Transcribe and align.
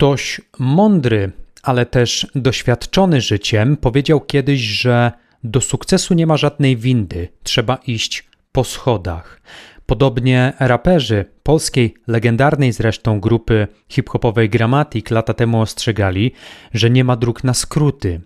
Ktoś 0.00 0.40
mądry, 0.58 1.32
ale 1.62 1.86
też 1.86 2.26
doświadczony 2.34 3.20
życiem 3.20 3.76
powiedział 3.76 4.20
kiedyś, 4.20 4.60
że 4.60 5.12
do 5.44 5.60
sukcesu 5.60 6.14
nie 6.14 6.26
ma 6.26 6.36
żadnej 6.36 6.76
windy, 6.76 7.28
trzeba 7.42 7.78
iść 7.86 8.28
po 8.52 8.64
schodach. 8.64 9.40
Podobnie 9.86 10.52
raperzy 10.58 11.24
polskiej, 11.42 11.94
legendarnej 12.06 12.72
zresztą 12.72 13.20
grupy 13.20 13.66
hip-hopowej 13.88 14.50
Grammatic 14.50 15.10
lata 15.10 15.34
temu 15.34 15.60
ostrzegali, 15.60 16.32
że 16.74 16.90
nie 16.90 17.04
ma 17.04 17.16
dróg 17.16 17.44
na 17.44 17.54
skróty. 17.54 18.20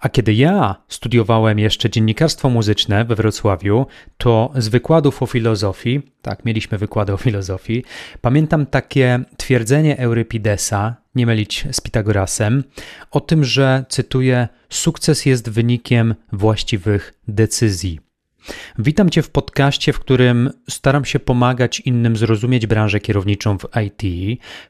A 0.00 0.08
kiedy 0.08 0.34
ja 0.34 0.74
studiowałem 0.88 1.58
jeszcze 1.58 1.90
dziennikarstwo 1.90 2.50
muzyczne 2.50 3.04
we 3.04 3.14
Wrocławiu, 3.14 3.86
to 4.18 4.52
z 4.54 4.68
wykładów 4.68 5.22
o 5.22 5.26
filozofii, 5.26 6.02
tak, 6.22 6.44
mieliśmy 6.44 6.78
wykłady 6.78 7.12
o 7.12 7.16
filozofii, 7.16 7.84
pamiętam 8.20 8.66
takie 8.66 9.20
twierdzenie 9.36 9.98
Eurypidesa, 9.98 10.96
nie 11.14 11.26
mylić 11.26 11.66
z 11.72 11.80
Pitagorasem, 11.80 12.64
o 13.10 13.20
tym, 13.20 13.44
że, 13.44 13.84
cytuję, 13.88 14.48
sukces 14.68 15.26
jest 15.26 15.50
wynikiem 15.50 16.14
właściwych 16.32 17.14
decyzji. 17.28 18.00
Witam 18.78 19.10
Cię 19.10 19.22
w 19.22 19.30
podcaście, 19.30 19.92
w 19.92 19.98
którym 19.98 20.50
staram 20.70 21.04
się 21.04 21.18
pomagać 21.18 21.80
innym 21.80 22.16
zrozumieć 22.16 22.66
branżę 22.66 23.00
kierowniczą 23.00 23.58
w 23.58 23.66
IT, 23.86 24.02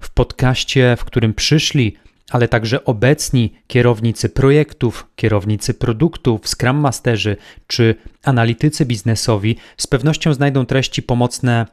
w 0.01 0.11
podcaście, 0.11 0.97
w 0.99 1.05
którym 1.05 1.35
przyszli 1.35 1.97
ale 2.31 2.49
także 2.49 2.85
obecni 2.85 3.55
kierownicy 3.67 4.29
projektów, 4.29 5.07
kierownicy 5.17 5.75
produktów, 5.75 6.49
Scrum 6.49 6.77
Masterzy 6.77 7.37
czy 7.67 7.95
analitycy 8.25 8.87
biznesowi 8.87 9.57
z 9.77 9.87
pewnością 9.87 10.35
znajdą 10.35 10.67
treści 10.67 11.03
pomocne 11.03 11.67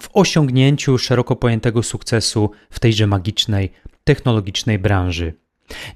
w 0.00 0.08
osiągnięciu 0.12 0.98
szeroko 0.98 1.36
pojętego 1.36 1.82
sukcesu 1.82 2.50
w 2.70 2.80
tejże 2.80 3.06
magicznej, 3.06 3.72
technologicznej 4.04 4.78
branży. 4.78 5.34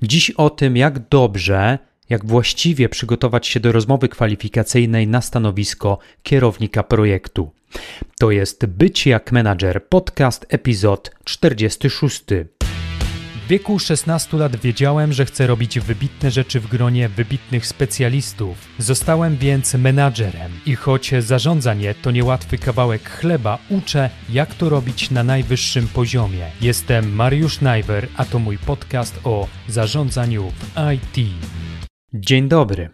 Dziś 0.02 0.30
o 0.30 0.50
tym, 0.50 0.76
jak 0.76 1.08
dobrze, 1.08 1.78
jak 2.08 2.26
właściwie 2.26 2.88
przygotować 2.88 3.46
się 3.46 3.60
do 3.60 3.72
rozmowy 3.72 4.08
kwalifikacyjnej 4.08 5.08
na 5.08 5.20
stanowisko 5.20 5.98
kierownika 6.22 6.82
projektu. 6.82 7.50
To 8.20 8.30
jest 8.30 8.66
Być 8.66 9.06
jak 9.06 9.32
menadżer, 9.32 9.88
podcast, 9.88 10.46
epizod 10.48 11.10
46. 11.24 12.24
Wieku 13.52 13.78
16 13.78 14.36
lat 14.36 14.56
wiedziałem, 14.56 15.12
że 15.12 15.24
chcę 15.24 15.46
robić 15.46 15.80
wybitne 15.80 16.30
rzeczy 16.30 16.60
w 16.60 16.66
gronie 16.66 17.08
wybitnych 17.08 17.66
specjalistów. 17.66 18.68
Zostałem 18.78 19.36
więc 19.36 19.74
menadżerem 19.74 20.52
i 20.66 20.74
choć 20.74 21.10
zarządzanie 21.18 21.94
to 21.94 22.10
niełatwy 22.10 22.58
kawałek 22.58 23.10
chleba, 23.10 23.58
uczę, 23.70 24.10
jak 24.30 24.54
to 24.54 24.68
robić 24.68 25.10
na 25.10 25.24
najwyższym 25.24 25.88
poziomie. 25.88 26.46
Jestem 26.60 27.14
Mariusz 27.14 27.60
Najwer, 27.60 28.08
a 28.16 28.24
to 28.24 28.38
mój 28.38 28.58
podcast 28.58 29.20
o 29.24 29.48
zarządzaniu 29.68 30.50
w 30.50 30.70
IT. 30.94 31.28
Dzień 32.14 32.48
dobry. 32.48 32.90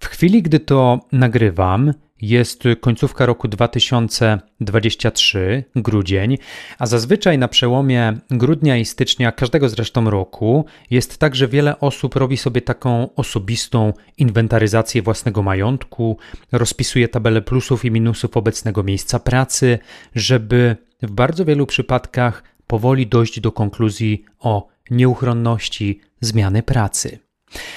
W 0.00 0.06
chwili, 0.06 0.42
gdy 0.42 0.60
to 0.60 1.00
nagrywam, 1.12 1.92
jest 2.22 2.64
końcówka 2.80 3.26
roku 3.26 3.48
2023, 3.48 5.64
grudzień, 5.76 6.38
a 6.78 6.86
zazwyczaj 6.86 7.38
na 7.38 7.48
przełomie 7.48 8.18
grudnia 8.30 8.76
i 8.76 8.84
stycznia 8.84 9.32
każdego 9.32 9.68
zresztą 9.68 10.10
roku 10.10 10.64
jest 10.90 11.18
tak, 11.18 11.34
że 11.34 11.48
wiele 11.48 11.80
osób 11.80 12.16
robi 12.16 12.36
sobie 12.36 12.62
taką 12.62 13.14
osobistą 13.14 13.92
inwentaryzację 14.18 15.02
własnego 15.02 15.42
majątku, 15.42 16.18
rozpisuje 16.52 17.08
tabelę 17.08 17.42
plusów 17.42 17.84
i 17.84 17.90
minusów 17.90 18.36
obecnego 18.36 18.82
miejsca 18.82 19.18
pracy, 19.18 19.78
żeby 20.14 20.76
w 21.02 21.10
bardzo 21.10 21.44
wielu 21.44 21.66
przypadkach 21.66 22.42
powoli 22.66 23.06
dojść 23.06 23.40
do 23.40 23.52
konkluzji 23.52 24.24
o 24.38 24.68
nieuchronności 24.90 26.00
zmiany 26.20 26.62
pracy. 26.62 27.29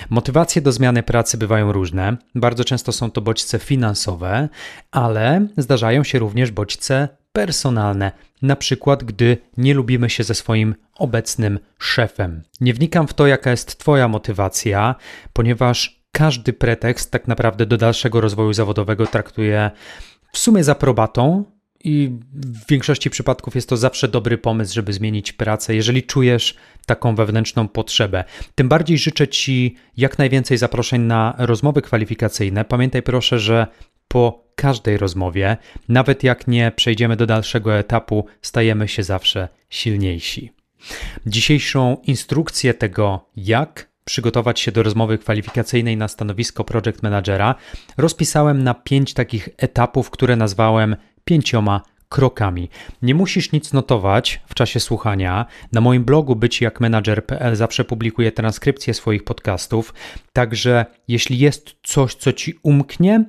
Motywacje 0.09 0.61
do 0.61 0.71
zmiany 0.71 1.03
pracy 1.03 1.37
bywają 1.37 1.71
różne. 1.71 2.17
Bardzo 2.35 2.63
często 2.63 2.91
są 2.91 3.11
to 3.11 3.21
bodźce 3.21 3.59
finansowe, 3.59 4.49
ale 4.91 5.47
zdarzają 5.57 6.03
się 6.03 6.19
również 6.19 6.51
bodźce 6.51 7.07
personalne, 7.33 8.11
na 8.41 8.55
przykład 8.55 9.03
gdy 9.03 9.37
nie 9.57 9.73
lubimy 9.73 10.09
się 10.09 10.23
ze 10.23 10.35
swoim 10.35 10.75
obecnym 10.95 11.59
szefem. 11.77 12.43
Nie 12.61 12.73
wnikam 12.73 13.07
w 13.07 13.13
to, 13.13 13.27
jaka 13.27 13.51
jest 13.51 13.77
Twoja 13.77 14.07
motywacja, 14.07 14.95
ponieważ 15.33 16.03
każdy 16.11 16.53
pretekst 16.53 17.11
tak 17.11 17.27
naprawdę 17.27 17.65
do 17.65 17.77
dalszego 17.77 18.21
rozwoju 18.21 18.53
zawodowego 18.53 19.07
traktuję 19.07 19.71
w 20.31 20.37
sumie 20.37 20.63
za 20.63 20.75
probatą, 20.75 21.43
i 21.83 22.11
w 22.33 22.67
większości 22.67 23.09
przypadków 23.09 23.55
jest 23.55 23.69
to 23.69 23.77
zawsze 23.77 24.07
dobry 24.07 24.37
pomysł, 24.37 24.73
żeby 24.73 24.93
zmienić 24.93 25.33
pracę, 25.33 25.75
jeżeli 25.75 26.03
czujesz 26.03 26.55
taką 26.85 27.15
wewnętrzną 27.15 27.67
potrzebę. 27.67 28.23
Tym 28.55 28.69
bardziej 28.69 28.97
życzę 28.97 29.27
Ci 29.27 29.75
jak 29.97 30.17
najwięcej 30.17 30.57
zaproszeń 30.57 31.01
na 31.01 31.35
rozmowy 31.37 31.81
kwalifikacyjne. 31.81 32.65
Pamiętaj 32.65 33.03
proszę, 33.03 33.39
że 33.39 33.67
po 34.07 34.43
każdej 34.55 34.97
rozmowie, 34.97 35.57
nawet 35.89 36.23
jak 36.23 36.47
nie 36.47 36.71
przejdziemy 36.75 37.15
do 37.15 37.25
dalszego 37.25 37.77
etapu, 37.77 38.25
stajemy 38.41 38.87
się 38.87 39.03
zawsze 39.03 39.47
silniejsi. 39.69 40.51
Dzisiejszą 41.25 41.97
instrukcję 42.03 42.73
tego, 42.73 43.29
jak 43.35 43.93
przygotować 44.05 44.59
się 44.59 44.71
do 44.71 44.83
rozmowy 44.83 45.17
kwalifikacyjnej 45.17 45.97
na 45.97 46.07
stanowisko 46.07 46.63
project 46.63 47.03
managera, 47.03 47.55
rozpisałem 47.97 48.63
na 48.63 48.73
pięć 48.73 49.13
takich 49.13 49.49
etapów, 49.57 50.09
które 50.09 50.35
nazwałem 50.35 50.95
pięcioma 51.25 51.81
krokami. 52.09 52.69
Nie 53.01 53.15
musisz 53.15 53.51
nic 53.51 53.73
notować 53.73 54.41
w 54.47 54.53
czasie 54.53 54.79
słuchania. 54.79 55.45
Na 55.71 55.81
moim 55.81 56.03
blogu 56.03 56.35
bycijakmenadżer.pl 56.35 57.55
zawsze 57.55 57.85
publikuję 57.85 58.31
transkrypcję 58.31 58.93
swoich 58.93 59.23
podcastów, 59.23 59.93
także 60.33 60.85
jeśli 61.07 61.39
jest 61.39 61.75
coś, 61.83 62.15
co 62.15 62.33
ci 62.33 62.59
umknie, 62.63 63.25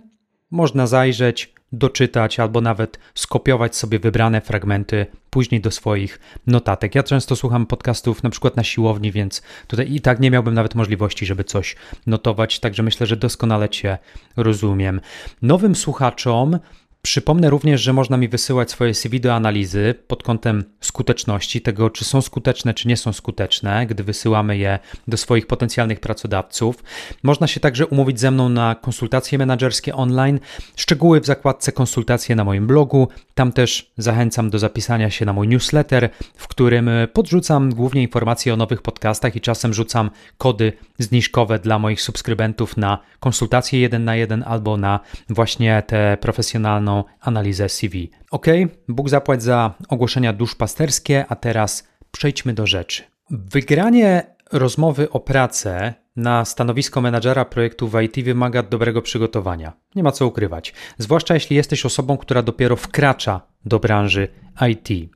można 0.51 0.87
zajrzeć, 0.87 1.55
doczytać 1.73 2.41
albo 2.41 2.61
nawet 2.61 2.99
skopiować 3.15 3.77
sobie 3.77 3.99
wybrane 3.99 4.41
fragmenty 4.41 5.07
później 5.31 5.61
do 5.61 5.71
swoich 5.71 6.21
notatek. 6.47 6.95
Ja 6.95 7.03
często 7.03 7.37
słucham 7.37 7.67
podcastów 7.67 8.23
na 8.23 8.31
przykład 8.31 8.57
na 8.57 8.65
siłowni, 8.65 9.13
więc 9.13 9.43
tutaj 9.67 9.93
i 9.93 10.01
tak 10.01 10.21
nie 10.21 10.31
miałbym 10.31 10.55
nawet 10.55 10.75
możliwości, 10.75 11.27
żeby 11.27 11.45
coś 11.45 11.77
notować, 12.07 12.61
także 12.61 12.83
myślę, 12.83 13.07
że 13.07 13.17
doskonale 13.17 13.69
Cię 13.69 13.99
rozumiem. 14.37 15.01
Nowym 15.43 15.75
słuchaczom 15.75 16.59
Przypomnę 17.05 17.51
również, 17.51 17.83
że 17.83 17.93
można 17.93 18.17
mi 18.17 18.29
wysyłać 18.29 18.71
swoje 18.71 18.95
CV 18.95 19.21
do 19.21 19.35
analizy 19.35 19.95
pod 20.07 20.23
kątem 20.23 20.65
skuteczności, 20.81 21.61
tego 21.61 21.91
czy 21.91 22.05
są 22.05 22.23
skuteczne, 22.23 22.75
czy 22.75 22.89
nie 22.89 22.97
są 22.97 23.13
skuteczne, 23.13 23.87
gdy 23.87 24.05
wysyłamy 24.05 24.59
je 24.59 24.79
do 25.09 25.17
swoich 25.17 25.47
potencjalnych 25.47 26.01
pracodawców. 26.01 26.85
Można 27.23 27.47
się 27.47 27.61
także 27.61 27.87
umówić 27.87 28.21
ze 28.21 28.31
mną 28.31 28.49
na 28.49 28.75
konsultacje 28.75 29.39
menedżerskie 29.39 29.95
online. 29.95 30.41
Szczegóły 30.77 31.21
w 31.21 31.27
zakładce 31.27 31.73
konsultacje 31.73 32.37
na 32.37 32.45
moim 32.45 32.67
blogu. 32.67 33.09
Tam 33.35 33.53
też 33.53 33.93
zachęcam 33.99 34.51
do 34.51 34.59
zapisania 34.59 35.11
się 35.11 35.25
na 35.25 35.33
mój 35.33 35.49
newsletter, 35.49 36.11
w 36.37 36.49
którym 36.49 36.91
podrzucam 37.13 37.75
głównie 37.75 38.03
informacje 38.03 38.55
o 38.55 38.57
nowych 38.57 38.83
podcastach 38.83 39.37
i 39.37 39.41
czasem 39.41 39.75
rzucam 39.75 40.11
kody 40.39 40.73
zniżkowe 40.99 41.59
dla 41.59 41.79
moich 41.79 42.03
subskrybentów 42.03 42.77
na 42.77 42.99
konsultacje 43.21 43.81
jeden 43.81 44.05
na 44.05 44.17
jeden 44.17 44.45
albo 44.47 44.77
na 44.77 45.01
właśnie 45.29 45.83
te 45.87 46.17
profesjonalną 46.21 46.94
analizę 47.21 47.69
CV. 47.69 48.11
Ok, 48.31 48.47
Bóg 48.89 49.09
zapłać 49.09 49.43
za 49.43 49.75
ogłoszenia 49.89 50.33
duszpasterskie, 50.33 51.25
a 51.29 51.37
teraz 51.37 51.89
przejdźmy 52.11 52.55
do 52.55 52.67
rzeczy. 52.67 53.03
Wygranie 53.31 54.35
rozmowy 54.53 55.11
o 55.11 55.21
pracę 55.21 55.95
na 56.17 56.45
stanowisko 56.45 57.01
menadżera 57.01 57.45
projektu 57.45 57.89
w 57.89 58.01
IT 58.03 58.25
wymaga 58.25 58.63
dobrego 58.63 59.03
przygotowania. 59.03 59.73
Nie 59.95 60.03
ma 60.03 60.13
co 60.13 60.27
ukrywać. 60.27 60.75
Zwłaszcza 60.99 61.35
jeśli 61.35 61.57
jesteś 61.57 61.87
osobą, 61.87 62.17
która 62.17 62.43
dopiero 62.43 62.77
wkracza 62.77 63.41
do 63.65 63.79
branży 63.79 64.29
IT. 64.71 65.11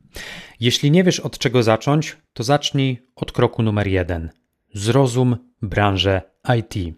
Jeśli 0.61 0.91
nie 0.91 1.05
wiesz 1.05 1.21
od 1.21 1.39
czego 1.39 1.63
zacząć, 1.63 2.17
to 2.33 2.43
zacznij 2.43 3.07
od 3.17 3.33
kroku 3.33 3.63
numer 3.63 3.87
jeden. 3.87 4.31
Zrozum 4.75 5.37
branżę 5.63 6.23
IT. 6.59 6.97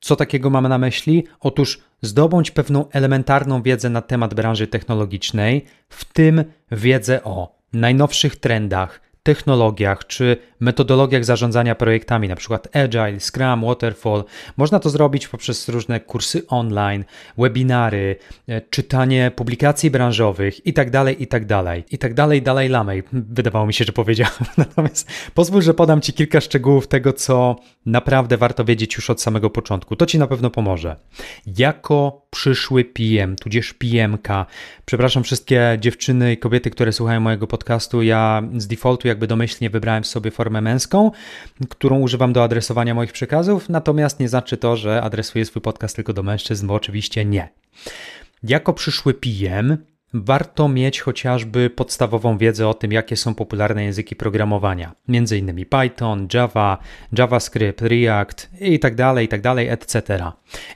Co 0.00 0.16
takiego 0.16 0.50
mamy 0.50 0.68
na 0.68 0.78
myśli? 0.78 1.24
Otóż 1.40 1.80
zdobądź 2.02 2.50
pewną 2.50 2.90
elementarną 2.90 3.62
wiedzę 3.62 3.90
na 3.90 4.02
temat 4.02 4.34
branży 4.34 4.66
technologicznej, 4.66 5.64
w 5.88 6.04
tym 6.04 6.44
wiedzę 6.70 7.24
o 7.24 7.56
najnowszych 7.72 8.36
trendach, 8.36 9.00
technologiach 9.26 10.06
czy 10.06 10.36
metodologiach 10.60 11.24
zarządzania 11.24 11.74
projektami, 11.74 12.26
np. 12.26 12.58
Agile, 12.72 13.20
Scrum, 13.20 13.64
Waterfall. 13.64 14.24
Można 14.56 14.80
to 14.80 14.90
zrobić 14.90 15.28
poprzez 15.28 15.68
różne 15.68 16.00
kursy 16.00 16.46
online, 16.46 17.04
webinary, 17.38 18.16
e, 18.48 18.60
czytanie 18.60 19.30
publikacji 19.36 19.90
branżowych 19.90 20.66
itd., 20.66 21.12
itd. 21.18 21.82
itd. 21.90 22.40
dalej 22.40 22.68
lamej. 22.68 23.02
Wydawało 23.12 23.66
mi 23.66 23.74
się, 23.74 23.84
że 23.84 23.92
powiedziałem. 23.92 24.34
Natomiast 24.58 25.10
pozwól, 25.34 25.62
że 25.62 25.74
podam 25.74 26.00
Ci 26.00 26.12
kilka 26.12 26.40
szczegółów 26.40 26.88
tego, 26.88 27.12
co 27.12 27.56
naprawdę 27.86 28.36
warto 28.36 28.64
wiedzieć 28.64 28.96
już 28.96 29.10
od 29.10 29.22
samego 29.22 29.50
początku. 29.50 29.96
To 29.96 30.06
Ci 30.06 30.18
na 30.18 30.26
pewno 30.26 30.50
pomoże. 30.50 30.96
Jako 31.46 32.26
przyszły 32.30 32.84
PM, 32.84 33.36
tudzież 33.36 33.74
PMka, 33.74 34.46
przepraszam 34.84 35.22
wszystkie 35.22 35.76
dziewczyny 35.80 36.32
i 36.32 36.38
kobiety, 36.38 36.70
które 36.70 36.92
słuchają 36.92 37.20
mojego 37.20 37.46
podcastu, 37.46 38.02
ja 38.02 38.42
z 38.56 38.66
defaultu 38.66 39.08
jak 39.08 39.15
jakby 39.16 39.26
domyślnie 39.26 39.70
wybrałem 39.70 40.04
sobie 40.04 40.30
formę 40.30 40.60
męską, 40.60 41.10
którą 41.68 41.98
używam 41.98 42.32
do 42.32 42.42
adresowania 42.42 42.94
moich 42.94 43.12
przekazów, 43.12 43.68
natomiast 43.68 44.20
nie 44.20 44.28
znaczy 44.28 44.56
to, 44.56 44.76
że 44.76 45.02
adresuję 45.02 45.44
swój 45.44 45.62
podcast 45.62 45.96
tylko 45.96 46.12
do 46.12 46.22
mężczyzn, 46.22 46.66
bo 46.66 46.74
oczywiście 46.74 47.24
nie. 47.24 47.48
Jako 48.42 48.72
przyszły 48.72 49.14
PM 49.14 49.76
warto 50.14 50.68
mieć 50.68 51.00
chociażby 51.00 51.70
podstawową 51.70 52.38
wiedzę 52.38 52.68
o 52.68 52.74
tym, 52.74 52.92
jakie 52.92 53.16
są 53.16 53.34
popularne 53.34 53.84
języki 53.84 54.16
programowania, 54.16 54.94
między 55.08 55.38
innymi 55.38 55.66
Python, 55.66 56.28
Java, 56.34 56.78
JavaScript, 57.18 57.82
React 57.82 58.50
i 58.60 58.80
dalej, 58.94 59.26
i 59.26 59.28
tak 59.28 59.40
dalej, 59.40 59.68
etc. 59.68 60.02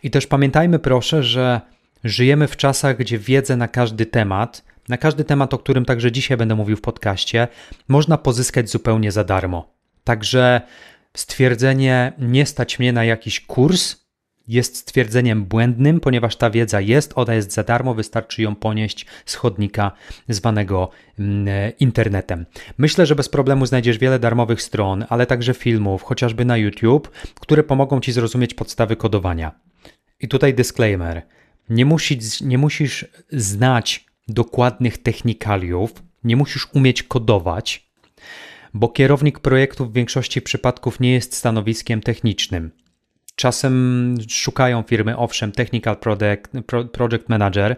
I 0.03 0.11
też 0.11 0.27
pamiętajmy 0.27 0.79
proszę, 0.79 1.23
że 1.23 1.61
żyjemy 2.05 2.49
w 2.49 2.57
czasach, 2.57 2.97
gdzie 2.97 3.19
wiedzę 3.19 3.57
na 3.57 3.69
każdy 3.69 4.07
temat, 4.07 4.70
na 4.91 4.97
każdy 4.97 5.25
temat, 5.25 5.55
o 5.55 5.59
którym 5.59 5.85
także 5.85 6.13
dzisiaj 6.13 6.37
będę 6.37 6.55
mówił 6.55 6.77
w 6.77 6.81
podcaście, 6.81 7.49
można 7.89 8.19
pozyskać 8.19 8.71
zupełnie 8.71 9.13
za 9.13 9.25
darmo. 9.25 9.75
Także 10.05 10.61
stwierdzenie 11.17 12.13
nie 12.19 12.47
stać 12.47 12.79
mnie 12.79 12.93
na 12.93 13.05
jakiś 13.05 13.41
kurs 13.41 13.97
jest 14.49 14.77
stwierdzeniem 14.77 15.45
błędnym, 15.45 16.01
ponieważ 16.01 16.37
ta 16.37 16.51
wiedza 16.51 16.81
jest, 16.81 17.13
ona 17.15 17.35
jest 17.35 17.53
za 17.53 17.63
darmo, 17.63 17.95
wystarczy 17.95 18.43
ją 18.43 18.55
ponieść 18.55 19.07
z 19.27 19.35
chodnika 19.35 19.93
zwanego 20.29 20.91
mm, 21.19 21.73
internetem. 21.81 22.47
Myślę, 22.79 23.07
że 23.07 23.15
bez 23.15 23.29
problemu 23.29 23.67
znajdziesz 23.67 23.99
wiele 23.99 24.19
darmowych 24.19 24.63
stron, 24.63 25.05
ale 25.09 25.27
także 25.27 25.55
filmów, 25.55 26.03
chociażby 26.03 26.45
na 26.45 26.57
YouTube, 26.57 27.11
które 27.41 27.63
pomogą 27.63 28.01
ci 28.01 28.13
zrozumieć 28.13 28.55
podstawy 28.55 28.97
kodowania. 28.97 29.53
I 30.21 30.29
tutaj 30.29 30.55
disclaimer. 30.55 31.23
Nie 31.69 31.85
musisz, 31.85 32.41
nie 32.41 32.59
musisz 32.59 33.07
znać 33.33 34.10
dokładnych 34.31 34.99
technikaliów, 34.99 36.03
nie 36.25 36.37
musisz 36.37 36.69
umieć 36.75 37.03
kodować, 37.03 37.91
bo 38.75 38.89
kierownik 38.89 39.39
projektu 39.39 39.87
w 39.87 39.93
większości 39.93 40.43
przypadków 40.43 41.01
nie 41.01 41.13
jest 41.13 41.37
stanowiskiem 41.37 42.01
technicznym. 42.01 42.71
Czasem 43.41 44.17
szukają 44.29 44.83
firmy, 44.83 45.17
owszem, 45.17 45.53
Technical 45.53 45.97
project 46.93 47.29
Manager, 47.29 47.77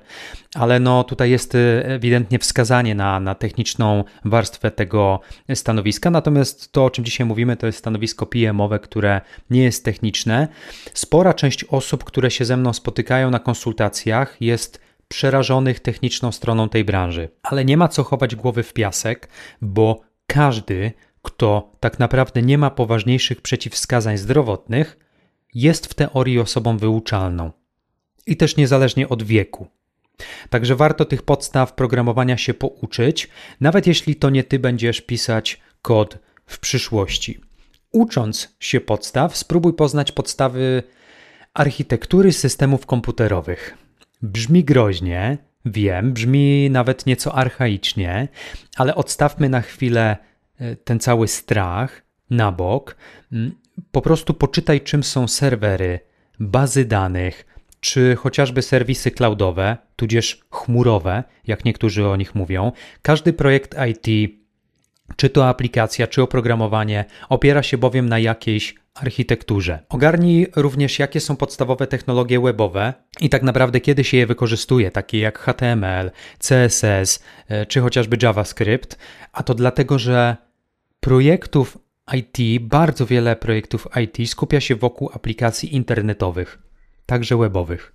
ale 0.55 0.81
no 0.81 1.05
tutaj 1.05 1.31
jest 1.31 1.55
y, 1.55 1.83
ewidentnie 1.85 2.39
wskazanie 2.39 2.95
na, 2.95 3.21
na 3.21 3.35
techniczną 3.35 4.05
warstwę 4.25 4.71
tego 4.71 5.21
stanowiska. 5.55 6.11
Natomiast 6.11 6.73
to, 6.73 6.85
o 6.85 6.91
czym 6.91 7.05
dzisiaj 7.05 7.27
mówimy, 7.27 7.57
to 7.57 7.67
jest 7.67 7.79
stanowisko 7.79 8.27
PM-owe, 8.27 8.79
które 8.79 9.21
nie 9.51 9.63
jest 9.63 9.85
techniczne. 9.85 10.49
Spora 10.95 11.35
część 11.35 11.65
osób, 11.65 12.05
które 12.05 12.31
się 12.31 12.45
ze 12.45 12.57
mną 12.57 12.73
spotykają 12.73 13.31
na 13.31 13.39
konsultacjach, 13.39 14.37
jest 14.41 14.81
przerażonych 15.13 15.81
techniczną 15.81 16.33
stroną 16.33 16.69
tej 16.69 16.85
branży. 16.85 17.29
Ale 17.43 17.65
nie 17.65 17.77
ma 17.77 17.89
co 17.89 18.05
chować 18.05 18.37
głowy 18.37 18.63
w 18.63 18.73
piasek, 18.73 19.29
bo 19.61 20.01
każdy, 20.27 20.93
kto 21.23 21.73
tak 21.81 21.99
naprawdę 21.99 22.43
nie 22.43 22.59
ma 22.59 22.71
poważniejszych 22.71 23.41
przeciwwskazań 23.41 24.19
zdrowotnych, 24.19 24.97
jest 25.55 25.87
w 25.87 25.95
teorii 25.95 26.39
osobą 26.39 26.79
wyuczalną 26.79 27.51
i 28.27 28.37
też 28.37 28.57
niezależnie 28.57 29.09
od 29.09 29.23
wieku. 29.23 29.67
Także 30.51 30.77
warto 30.77 31.05
tych 31.05 31.23
podstaw 31.23 31.73
programowania 31.73 32.37
się 32.37 32.55
pouczyć, 32.55 33.29
nawet 33.61 33.87
jeśli 33.87 34.17
to 34.17 34.31
nie 34.31 34.45
ty 34.45 34.59
będziesz 34.59 35.01
pisać 35.01 35.61
kod 35.83 36.19
w 36.47 36.59
przyszłości. 36.59 37.41
Ucząc 37.93 38.57
się 38.61 38.81
podstaw, 38.81 39.37
spróbuj 39.37 39.73
poznać 39.73 40.13
podstawy 40.13 40.83
architektury 41.55 42.33
systemów 42.33 42.87
komputerowych. 42.87 43.82
Brzmi 44.23 44.65
groźnie, 44.65 45.39
wiem, 45.65 46.13
brzmi 46.13 46.71
nawet 46.71 47.07
nieco 47.07 47.35
archaicznie, 47.35 48.29
ale 48.77 48.95
odstawmy 48.95 49.49
na 49.49 49.61
chwilę 49.61 50.17
e, 50.59 50.77
ten 50.77 51.01
cały 51.01 51.29
strach 51.29 52.03
na 52.31 52.53
bok 52.53 52.97
mm, 53.33 53.53
po 53.93 54.03
prostu 54.03 54.35
poczytaj, 54.35 54.81
czym 54.81 55.03
są 55.03 55.29
serwery, 55.29 56.01
bazy 56.41 56.85
danych, 56.85 57.47
czy 57.81 58.17
chociażby 58.17 58.63
serwisy 58.63 59.11
cloudowe, 59.11 59.77
tudzież 59.97 60.41
chmurowe, 60.51 61.25
jak 61.47 61.65
niektórzy 61.65 62.09
o 62.09 62.17
nich 62.17 62.35
mówią. 62.35 62.73
Każdy 63.03 63.33
projekt 63.33 63.75
IT, 63.91 64.33
czy 65.17 65.31
to 65.31 65.49
aplikacja, 65.49 66.07
czy 66.07 66.23
oprogramowanie, 66.23 67.05
opiera 67.29 67.63
się 67.63 67.79
bowiem 67.79 68.09
na 68.09 68.19
jakiejś 68.19 68.75
architekturze. 68.95 69.79
Ogarnij 69.89 70.47
również, 70.57 70.99
jakie 70.99 71.21
są 71.21 71.37
podstawowe 71.37 71.87
technologie 71.87 72.41
webowe 72.41 72.95
i 73.21 73.29
tak 73.29 73.43
naprawdę 73.43 73.81
kiedy 73.81 74.05
się 74.05 74.17
je 74.17 74.27
wykorzystuje, 74.27 74.91
takie 74.91 75.19
jak 75.19 75.39
HTML, 75.39 76.11
CSS, 76.39 77.23
e, 77.49 77.67
czy 77.67 77.81
chociażby 77.81 78.17
JavaScript, 78.23 78.99
a 79.33 79.43
to 79.43 79.55
dlatego, 79.55 79.99
że 79.99 80.37
projektów 81.01 81.79
IT, 82.15 82.63
bardzo 82.63 83.07
wiele 83.07 83.37
projektów 83.37 83.89
IT 84.03 84.31
skupia 84.31 84.61
się 84.61 84.77
wokół 84.77 85.11
aplikacji 85.15 85.75
internetowych, 85.75 86.59
także 87.07 87.37
webowych. 87.37 87.93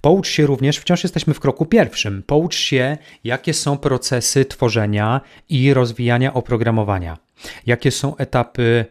Poucz 0.00 0.28
się 0.28 0.46
również, 0.46 0.78
wciąż 0.78 1.02
jesteśmy 1.02 1.34
w 1.34 1.40
kroku 1.40 1.66
pierwszym, 1.66 2.22
poucz 2.22 2.56
się, 2.56 2.98
jakie 3.24 3.54
są 3.54 3.78
procesy 3.78 4.44
tworzenia 4.44 5.20
i 5.48 5.74
rozwijania 5.74 6.34
oprogramowania, 6.34 7.18
jakie 7.66 7.90
są 7.90 8.16
etapy, 8.16 8.84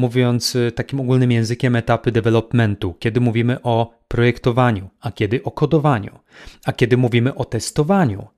mówiąc 0.00 0.56
takim 0.74 1.00
ogólnym 1.00 1.32
językiem, 1.32 1.76
etapy 1.76 2.12
developmentu, 2.12 2.94
kiedy 2.98 3.20
mówimy 3.20 3.62
o 3.62 3.94
projektowaniu, 4.08 4.90
a 5.00 5.12
kiedy 5.12 5.42
o 5.42 5.50
kodowaniu, 5.50 6.18
a 6.64 6.72
kiedy 6.72 6.96
mówimy 6.96 7.34
o 7.34 7.44
testowaniu, 7.44 8.28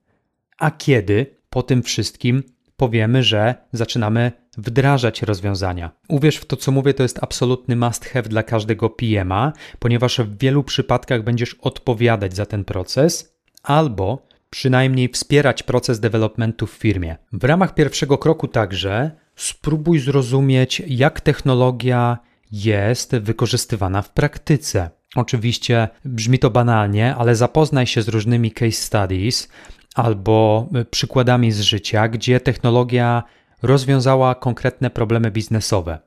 a 0.58 0.70
kiedy 0.70 1.26
po 1.50 1.62
tym 1.62 1.82
wszystkim 1.82 2.42
powiemy, 2.76 3.22
że 3.22 3.54
zaczynamy 3.72 4.32
wdrażać 4.58 5.22
rozwiązania. 5.22 5.90
Uwierz 6.08 6.36
w 6.36 6.44
to, 6.44 6.56
co 6.56 6.72
mówię, 6.72 6.94
to 6.94 7.02
jest 7.02 7.22
absolutny 7.22 7.76
must 7.76 8.04
have 8.04 8.28
dla 8.28 8.42
każdego 8.42 8.90
PM-a, 8.90 9.52
ponieważ 9.78 10.18
w 10.18 10.38
wielu 10.38 10.64
przypadkach 10.64 11.22
będziesz 11.24 11.54
odpowiadać 11.54 12.36
za 12.36 12.46
ten 12.46 12.64
proces 12.64 13.38
albo 13.62 14.26
przynajmniej 14.52 15.08
wspierać 15.08 15.62
proces 15.62 16.00
developmentu 16.00 16.66
w 16.66 16.72
firmie. 16.72 17.16
W 17.32 17.44
ramach 17.44 17.74
pierwszego 17.74 18.18
kroku 18.18 18.48
także 18.48 19.10
spróbuj 19.36 19.98
zrozumieć, 19.98 20.82
jak 20.86 21.20
technologia 21.20 22.18
jest 22.52 23.16
wykorzystywana 23.16 24.02
w 24.02 24.10
praktyce. 24.10 24.90
Oczywiście 25.16 25.88
brzmi 26.04 26.38
to 26.38 26.50
banalnie, 26.50 27.14
ale 27.14 27.36
zapoznaj 27.36 27.86
się 27.86 28.02
z 28.02 28.08
różnymi 28.08 28.50
case 28.50 28.72
studies 28.72 29.48
albo 29.94 30.68
przykładami 30.90 31.52
z 31.52 31.60
życia, 31.60 32.08
gdzie 32.08 32.40
technologia 32.40 33.22
rozwiązała 33.62 34.34
konkretne 34.34 34.90
problemy 34.90 35.30
biznesowe. 35.30 35.98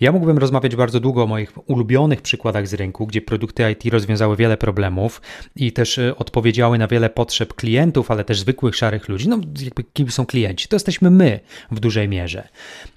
Ja 0.00 0.12
mógłbym 0.12 0.38
rozmawiać 0.38 0.76
bardzo 0.76 1.00
długo 1.00 1.22
o 1.22 1.26
moich 1.26 1.70
ulubionych 1.70 2.22
przykładach 2.22 2.68
z 2.68 2.74
rynku, 2.74 3.06
gdzie 3.06 3.22
produkty 3.22 3.70
IT 3.70 3.92
rozwiązały 3.92 4.36
wiele 4.36 4.56
problemów 4.56 5.22
i 5.56 5.72
też 5.72 5.98
y, 5.98 6.16
odpowiedziały 6.16 6.78
na 6.78 6.88
wiele 6.88 7.10
potrzeb 7.10 7.54
klientów, 7.54 8.10
ale 8.10 8.24
też 8.24 8.40
zwykłych 8.40 8.76
szarych 8.76 9.08
ludzi. 9.08 9.28
No, 9.28 9.38
jakby 9.64 9.84
kim 9.84 10.10
są 10.10 10.26
klienci? 10.26 10.68
To 10.68 10.76
jesteśmy 10.76 11.10
my 11.10 11.40
w 11.70 11.80
dużej 11.80 12.08
mierze. 12.08 12.48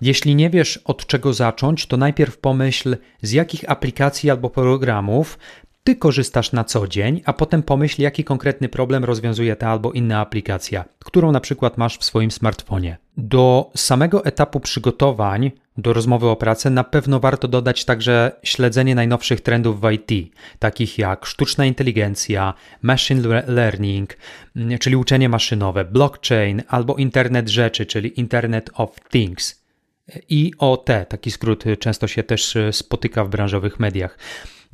Jeśli 0.01 0.35
nie 0.35 0.50
wiesz 0.50 0.77
od 0.77 1.05
czego 1.05 1.33
zacząć, 1.33 1.85
to 1.88 1.97
najpierw 1.97 2.38
pomyśl, 2.38 2.97
z 3.21 3.31
jakich 3.31 3.71
aplikacji 3.71 4.29
albo 4.29 4.50
programów 4.50 5.38
ty 5.85 5.95
korzystasz 5.95 6.51
na 6.51 6.63
co 6.63 6.87
dzień, 6.87 7.21
a 7.25 7.33
potem 7.33 7.63
pomyśl, 7.63 8.01
jaki 8.01 8.23
konkretny 8.23 8.69
problem 8.69 9.03
rozwiązuje 9.03 9.55
ta 9.55 9.69
albo 9.69 9.91
inna 9.91 10.19
aplikacja, 10.19 10.85
którą 10.99 11.31
na 11.31 11.39
przykład 11.39 11.77
masz 11.77 11.97
w 11.97 12.03
swoim 12.03 12.31
smartfonie. 12.31 12.97
Do 13.17 13.71
samego 13.75 14.25
etapu 14.25 14.59
przygotowań 14.59 15.51
do 15.77 15.93
rozmowy 15.93 16.27
o 16.27 16.35
pracę 16.35 16.69
na 16.69 16.83
pewno 16.83 17.19
warto 17.19 17.47
dodać 17.47 17.85
także 17.85 18.31
śledzenie 18.43 18.95
najnowszych 18.95 19.41
trendów 19.41 19.81
w 19.81 19.91
IT, 19.91 20.33
takich 20.59 20.97
jak 20.97 21.25
sztuczna 21.25 21.65
inteligencja, 21.65 22.53
machine 22.81 23.43
learning, 23.47 24.17
mm, 24.55 24.77
czyli 24.77 24.95
uczenie 24.95 25.29
maszynowe, 25.29 25.85
blockchain 25.85 26.63
albo 26.67 26.95
internet 26.95 27.49
rzeczy, 27.49 27.85
czyli 27.85 28.19
Internet 28.19 28.69
of 28.73 28.89
Things. 29.09 29.65
IoT, 30.29 30.89
taki 31.09 31.31
skrót 31.31 31.63
często 31.79 32.07
się 32.07 32.23
też 32.23 32.57
spotyka 32.71 33.25
w 33.25 33.29
branżowych 33.29 33.79
mediach. 33.79 34.17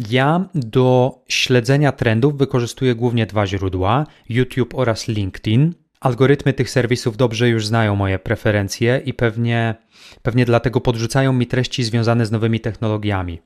Ja 0.09 0.49
do 0.55 1.15
śledzenia 1.27 1.91
trendów 1.91 2.37
wykorzystuję 2.37 2.95
głównie 2.95 3.25
dwa 3.25 3.47
źródła: 3.47 4.05
YouTube 4.29 4.75
oraz 4.75 5.07
LinkedIn. 5.07 5.73
Algorytmy 5.99 6.53
tych 6.53 6.69
serwisów 6.69 7.17
dobrze 7.17 7.49
już 7.49 7.67
znają 7.67 7.95
moje 7.95 8.19
preferencje 8.19 9.01
i 9.05 9.13
pewnie, 9.13 9.75
pewnie 10.21 10.45
dlatego 10.45 10.81
podrzucają 10.81 11.33
mi 11.33 11.47
treści 11.47 11.83
związane 11.83 12.25
z 12.25 12.31
nowymi 12.31 12.59
technologiami. 12.59 13.41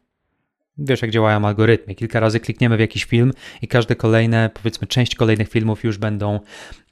Wiesz, 0.78 1.02
jak 1.02 1.12
działają 1.12 1.48
algorytmy. 1.48 1.96
Kilka 1.96 2.20
razy 2.20 2.40
klikniemy 2.40 2.78
w 2.78 2.80
jakiś 2.80 3.04
film 3.04 3.34
i 3.62 3.68
każde 3.68 3.96
kolejne, 3.96 4.50
powiedzmy, 4.54 4.88
część 4.88 5.16
kolejnych 5.16 5.50
filmów 5.50 5.84
już 5.84 5.98
będą 5.98 6.40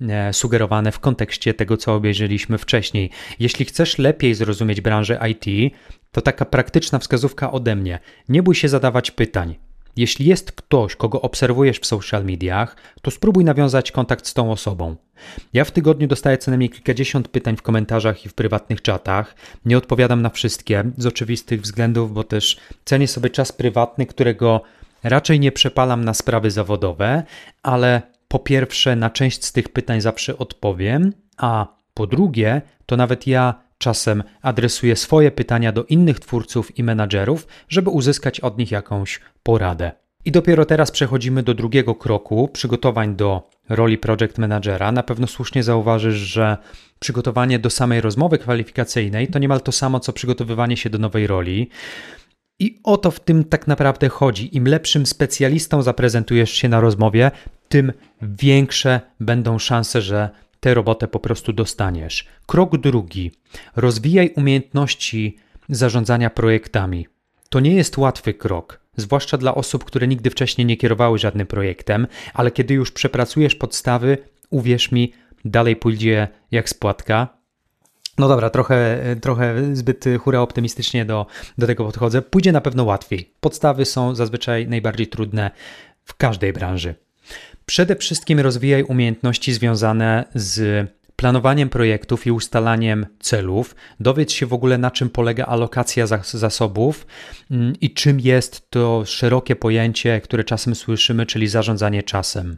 e, 0.01 0.33
sugerowane 0.33 0.91
w 0.91 0.99
kontekście 0.99 1.53
tego, 1.53 1.77
co 1.77 1.95
obejrzeliśmy 1.95 2.57
wcześniej. 2.57 3.09
Jeśli 3.39 3.65
chcesz 3.65 3.97
lepiej 3.97 4.35
zrozumieć 4.35 4.81
branżę 4.81 5.19
IT, 5.31 5.73
to 6.13 6.21
taka 6.21 6.45
praktyczna 6.45 6.99
wskazówka 6.99 7.51
ode 7.51 7.75
mnie. 7.75 7.99
Nie 8.29 8.43
bój 8.43 8.55
się 8.55 8.69
zadawać 8.69 9.11
pytań. 9.11 9.55
Jeśli 9.95 10.25
jest 10.25 10.51
ktoś, 10.51 10.95
kogo 10.95 11.21
obserwujesz 11.21 11.79
w 11.79 11.85
social 11.85 12.25
mediach, 12.25 12.75
to 13.01 13.11
spróbuj 13.11 13.45
nawiązać 13.45 13.91
kontakt 13.91 14.27
z 14.27 14.33
tą 14.33 14.51
osobą. 14.51 14.95
Ja 15.53 15.65
w 15.65 15.71
tygodniu 15.71 16.07
dostaję 16.07 16.37
co 16.37 16.51
najmniej 16.51 16.69
kilkadziesiąt 16.69 17.27
pytań 17.27 17.57
w 17.57 17.61
komentarzach 17.61 18.25
i 18.25 18.29
w 18.29 18.33
prywatnych 18.33 18.81
czatach. 18.81 19.35
Nie 19.65 19.77
odpowiadam 19.77 20.21
na 20.21 20.29
wszystkie 20.29 20.83
z 20.97 21.05
oczywistych 21.05 21.61
względów, 21.61 22.13
bo 22.13 22.23
też 22.23 22.57
cenię 22.85 23.07
sobie 23.07 23.29
czas 23.29 23.51
prywatny, 23.51 24.05
którego 24.05 24.61
raczej 25.03 25.39
nie 25.39 25.51
przepalam 25.51 26.05
na 26.05 26.13
sprawy 26.13 26.51
zawodowe, 26.51 27.23
ale 27.63 28.01
po 28.27 28.39
pierwsze, 28.39 28.95
na 28.95 29.09
część 29.09 29.45
z 29.45 29.51
tych 29.51 29.69
pytań 29.69 30.01
zawsze 30.01 30.37
odpowiem, 30.37 31.13
a 31.37 31.67
po 31.93 32.07
drugie, 32.07 32.61
to 32.85 32.97
nawet 32.97 33.27
ja 33.27 33.62
czasem 33.83 34.23
adresuję 34.41 34.95
swoje 34.95 35.31
pytania 35.31 35.71
do 35.71 35.83
innych 35.83 36.19
twórców 36.19 36.77
i 36.77 36.83
menadżerów, 36.83 37.47
żeby 37.69 37.89
uzyskać 37.89 38.39
od 38.39 38.57
nich 38.57 38.71
jakąś 38.71 39.19
poradę. 39.43 39.91
I 40.25 40.31
dopiero 40.31 40.65
teraz 40.65 40.91
przechodzimy 40.91 41.43
do 41.43 41.53
drugiego 41.53 41.95
kroku 41.95 42.47
przygotowań 42.47 43.15
do 43.15 43.49
roli 43.69 43.97
project 43.97 44.37
managera. 44.37 44.91
Na 44.91 45.03
pewno 45.03 45.27
słusznie 45.27 45.63
zauważysz, 45.63 46.15
że 46.15 46.57
przygotowanie 46.99 47.59
do 47.59 47.69
samej 47.69 48.01
rozmowy 48.01 48.37
kwalifikacyjnej 48.37 49.27
to 49.27 49.39
niemal 49.39 49.61
to 49.61 49.71
samo 49.71 49.99
co 49.99 50.13
przygotowywanie 50.13 50.77
się 50.77 50.89
do 50.89 50.97
nowej 50.97 51.27
roli. 51.27 51.69
I 52.59 52.79
o 52.83 52.97
to 52.97 53.11
w 53.11 53.19
tym 53.19 53.43
tak 53.43 53.67
naprawdę 53.67 54.09
chodzi. 54.09 54.57
Im 54.57 54.67
lepszym 54.67 55.05
specjalistą 55.05 55.81
zaprezentujesz 55.81 56.51
się 56.51 56.69
na 56.69 56.79
rozmowie, 56.79 57.31
tym 57.69 57.93
większe 58.21 59.01
będą 59.19 59.59
szanse, 59.59 60.01
że 60.01 60.29
tę 60.63 60.73
robotę 60.73 61.07
po 61.07 61.19
prostu 61.19 61.53
dostaniesz. 61.53 62.27
Krok 62.45 62.77
drugi. 62.77 63.31
Rozwijaj 63.75 64.33
umiejętności 64.35 65.37
zarządzania 65.69 66.29
projektami. 66.29 67.07
To 67.49 67.59
nie 67.59 67.75
jest 67.75 67.97
łatwy 67.97 68.33
krok, 68.33 68.79
zwłaszcza 68.97 69.37
dla 69.37 69.55
osób, 69.55 69.83
które 69.83 70.07
nigdy 70.07 70.29
wcześniej 70.29 70.65
nie 70.65 70.77
kierowały 70.77 71.19
żadnym 71.19 71.47
projektem, 71.47 72.07
ale 72.33 72.51
kiedy 72.51 72.73
już 72.73 72.91
przepracujesz 72.91 73.55
podstawy, 73.55 74.17
uwierz 74.49 74.91
mi, 74.91 75.13
dalej 75.45 75.75
pójdzie 75.75 76.27
jak 76.51 76.69
spłatka. 76.69 77.37
No 78.17 78.27
dobra, 78.27 78.49
trochę, 78.49 78.99
trochę 79.21 79.75
zbyt 79.75 80.05
hura 80.19 80.39
optymistycznie 80.41 81.05
do, 81.05 81.25
do 81.57 81.67
tego 81.67 81.85
podchodzę. 81.85 82.21
Pójdzie 82.21 82.51
na 82.51 82.61
pewno 82.61 82.83
łatwiej. 82.83 83.33
Podstawy 83.39 83.85
są 83.85 84.15
zazwyczaj 84.15 84.67
najbardziej 84.67 85.07
trudne 85.07 85.51
w 86.03 86.15
każdej 86.15 86.53
branży. 86.53 86.95
Przede 87.65 87.95
wszystkim 87.95 88.39
rozwijaj 88.39 88.83
umiejętności 88.83 89.53
związane 89.53 90.25
z 90.35 90.87
planowaniem 91.15 91.69
projektów 91.69 92.27
i 92.27 92.31
ustalaniem 92.31 93.05
celów. 93.19 93.75
Dowiedz 93.99 94.31
się 94.31 94.45
w 94.45 94.53
ogóle, 94.53 94.77
na 94.77 94.91
czym 94.91 95.09
polega 95.09 95.45
alokacja 95.45 96.07
zasobów 96.23 97.07
mm, 97.51 97.73
i 97.81 97.93
czym 97.93 98.19
jest 98.19 98.69
to 98.69 99.05
szerokie 99.05 99.55
pojęcie, 99.55 100.21
które 100.21 100.43
czasem 100.43 100.75
słyszymy, 100.75 101.25
czyli 101.25 101.47
zarządzanie 101.47 102.03
czasem. 102.03 102.57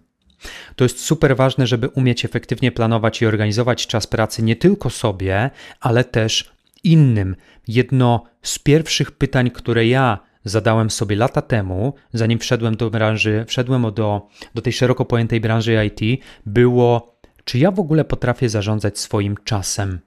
To 0.76 0.86
jest 0.86 1.00
super 1.00 1.36
ważne, 1.36 1.68
żeby 1.68 1.90
umieć 1.90 2.26
efektywnie 2.26 2.72
planować 2.72 3.22
i 3.22 3.26
organizować 3.26 3.88
czas 3.88 4.08
pracy 4.08 4.44
nie 4.44 4.56
tylko 4.56 4.90
sobie, 4.90 5.50
ale 5.80 6.04
też 6.04 6.52
innym. 6.84 7.36
Jedno 7.68 8.24
z 8.42 8.60
pierwszych 8.60 9.12
pytań, 9.12 9.52
które 9.52 9.88
ja 9.88 10.20
zadałem 10.46 10.90
sobie 10.90 11.16
lata 11.16 11.42
temu, 11.42 11.94
zanim 12.14 12.40
wszedłem 12.40 12.76
do 12.76 12.90
branży, 12.90 13.46
wszedłem 13.48 13.94
do, 13.94 14.28
do 14.56 14.62
tej 14.62 14.74
szeroko 14.74 15.06
pojętej 15.06 15.42
branży 15.42 15.86
IT, 15.86 16.22
było, 16.46 17.18
czy 17.44 17.60
ja 17.60 17.72
w 17.72 17.80
ogóle 17.80 18.06
potrafię 18.06 18.50
zarządzać 18.50 19.00
swoim 19.00 19.36
czasem. 19.44 20.00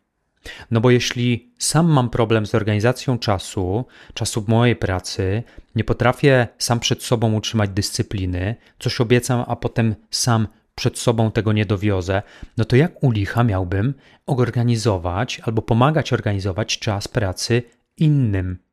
No 0.71 0.81
bo 0.81 0.91
jeśli 0.91 1.53
sam 1.59 1.87
mam 1.87 2.11
problem 2.11 2.47
z 2.47 2.55
organizacją 2.55 3.19
czasu, 3.19 3.85
czasu 4.15 4.45
mojej 4.49 4.77
pracy, 4.77 5.43
nie 5.75 5.85
potrafię 5.85 6.49
sam 6.59 6.81
przed 6.81 7.03
sobą 7.03 7.35
utrzymać 7.35 7.71
dyscypliny, 7.71 8.57
coś 8.79 9.01
obiecam, 9.01 9.45
a 9.49 9.57
potem 9.57 9.95
sam 10.11 10.49
przed 10.75 10.99
sobą 10.99 11.31
tego 11.31 11.53
nie 11.53 11.67
dowiozę, 11.67 12.23
no 12.57 12.65
to 12.65 12.77
jak 12.77 13.03
u 13.03 13.11
licha 13.11 13.45
miałbym 13.45 13.95
organizować 14.27 15.41
albo 15.45 15.63
pomagać 15.63 16.13
organizować 16.13 16.79
czas 16.79 17.09
pracy 17.09 17.63
innym? 17.97 18.68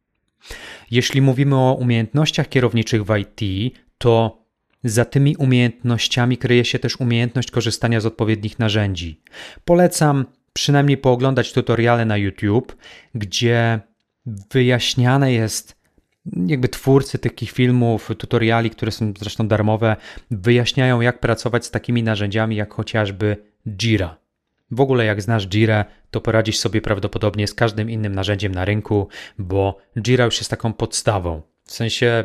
Jeśli 0.91 1.21
mówimy 1.21 1.55
o 1.55 1.73
umiejętnościach 1.73 2.49
kierowniczych 2.49 3.05
w 3.05 3.17
IT, 3.17 3.73
to 3.97 4.45
za 4.83 5.05
tymi 5.05 5.35
umiejętnościami 5.35 6.37
kryje 6.37 6.65
się 6.65 6.79
też 6.79 6.99
umiejętność 6.99 7.51
korzystania 7.51 7.99
z 7.99 8.05
odpowiednich 8.05 8.59
narzędzi. 8.59 9.21
Polecam 9.65 10.25
przynajmniej 10.53 10.97
pooglądać 10.97 11.53
tutoriale 11.53 12.05
na 12.05 12.17
YouTube, 12.17 12.75
gdzie 13.15 13.79
wyjaśniane 14.53 15.33
jest, 15.33 15.75
jakby 16.47 16.69
twórcy 16.69 17.19
takich 17.19 17.51
filmów, 17.51 18.09
tutoriali, 18.17 18.69
które 18.69 18.91
są 18.91 19.13
zresztą 19.19 19.47
darmowe, 19.47 19.95
wyjaśniają, 20.31 21.01
jak 21.01 21.19
pracować 21.19 21.65
z 21.65 21.71
takimi 21.71 22.03
narzędziami, 22.03 22.55
jak 22.55 22.73
chociażby 22.73 23.37
Jira. 23.67 24.24
W 24.75 24.81
ogóle 24.81 25.05
jak 25.05 25.21
znasz 25.21 25.47
Jira, 25.47 25.85
to 26.11 26.21
poradzisz 26.21 26.57
sobie 26.57 26.81
prawdopodobnie 26.81 27.47
z 27.47 27.53
każdym 27.53 27.89
innym 27.89 28.15
narzędziem 28.15 28.55
na 28.55 28.65
rynku, 28.65 29.07
bo 29.37 29.77
Jira 29.97 30.25
już 30.25 30.37
jest 30.37 30.49
taką 30.49 30.73
podstawą. 30.73 31.41
W 31.65 31.71
sensie 31.71 32.23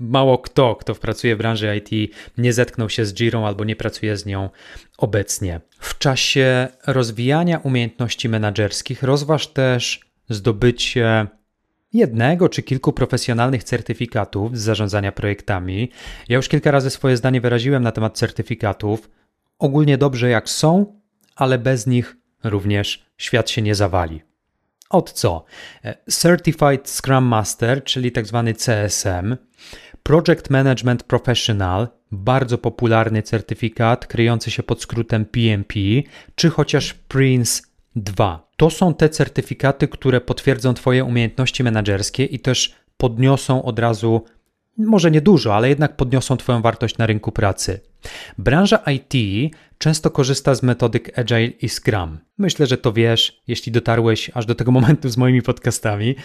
mało 0.00 0.38
kto, 0.38 0.76
kto 0.76 0.94
pracuje 0.94 1.34
w 1.34 1.38
branży 1.38 1.76
IT, 1.76 2.14
nie 2.38 2.52
zetknął 2.52 2.90
się 2.90 3.04
z 3.04 3.14
Jirą 3.14 3.46
albo 3.46 3.64
nie 3.64 3.76
pracuje 3.76 4.16
z 4.16 4.26
nią 4.26 4.50
obecnie. 4.98 5.60
W 5.78 5.98
czasie 5.98 6.68
rozwijania 6.86 7.58
umiejętności 7.58 8.28
menedżerskich 8.28 9.02
rozważ 9.02 9.46
też 9.46 10.00
zdobycie 10.28 11.26
jednego 11.92 12.48
czy 12.48 12.62
kilku 12.62 12.92
profesjonalnych 12.92 13.64
certyfikatów 13.64 14.58
z 14.58 14.62
zarządzania 14.62 15.12
projektami. 15.12 15.90
Ja 16.28 16.36
już 16.36 16.48
kilka 16.48 16.70
razy 16.70 16.90
swoje 16.90 17.16
zdanie 17.16 17.40
wyraziłem 17.40 17.82
na 17.82 17.92
temat 17.92 18.18
certyfikatów. 18.18 19.10
Ogólnie 19.58 19.98
dobrze 19.98 20.28
jak 20.28 20.48
są, 20.48 21.00
ale 21.36 21.58
bez 21.58 21.86
nich 21.86 22.16
również 22.44 23.06
świat 23.18 23.50
się 23.50 23.62
nie 23.62 23.74
zawali. 23.74 24.22
Od 24.90 25.12
co? 25.12 25.44
E, 25.84 25.96
Certified 26.10 26.88
Scrum 26.88 27.24
Master, 27.24 27.84
czyli 27.84 28.12
tak 28.12 28.26
zwany 28.26 28.54
CSM, 28.54 29.36
Project 30.02 30.50
Management 30.50 31.02
Professional, 31.02 31.88
bardzo 32.12 32.58
popularny 32.58 33.22
certyfikat 33.22 34.06
kryjący 34.06 34.50
się 34.50 34.62
pod 34.62 34.82
skrótem 34.82 35.24
PMP, 35.24 35.74
czy 36.34 36.50
chociaż 36.50 36.94
Prince 36.94 37.62
2. 37.96 38.48
To 38.56 38.70
są 38.70 38.94
te 38.94 39.08
certyfikaty, 39.08 39.88
które 39.88 40.20
potwierdzą 40.20 40.74
Twoje 40.74 41.04
umiejętności 41.04 41.64
menedżerskie 41.64 42.24
i 42.24 42.38
też 42.38 42.74
podniosą 42.96 43.62
od 43.62 43.78
razu 43.78 44.24
może 44.78 45.10
nie 45.10 45.20
dużo, 45.20 45.54
ale 45.54 45.68
jednak 45.68 45.96
podniosą 45.96 46.36
Twoją 46.36 46.62
wartość 46.62 46.98
na 46.98 47.06
rynku 47.06 47.32
pracy. 47.32 47.80
Branża 48.38 48.76
IT 48.76 49.14
często 49.78 50.10
korzysta 50.10 50.54
z 50.54 50.62
metodyk 50.62 51.18
Agile 51.18 51.46
i 51.46 51.68
Scrum. 51.68 52.18
Myślę, 52.38 52.66
że 52.66 52.78
to 52.78 52.92
wiesz, 52.92 53.42
jeśli 53.46 53.72
dotarłeś 53.72 54.30
aż 54.34 54.46
do 54.46 54.54
tego 54.54 54.72
momentu 54.72 55.08
z 55.08 55.16
moimi 55.16 55.42
podcastami. 55.42 56.16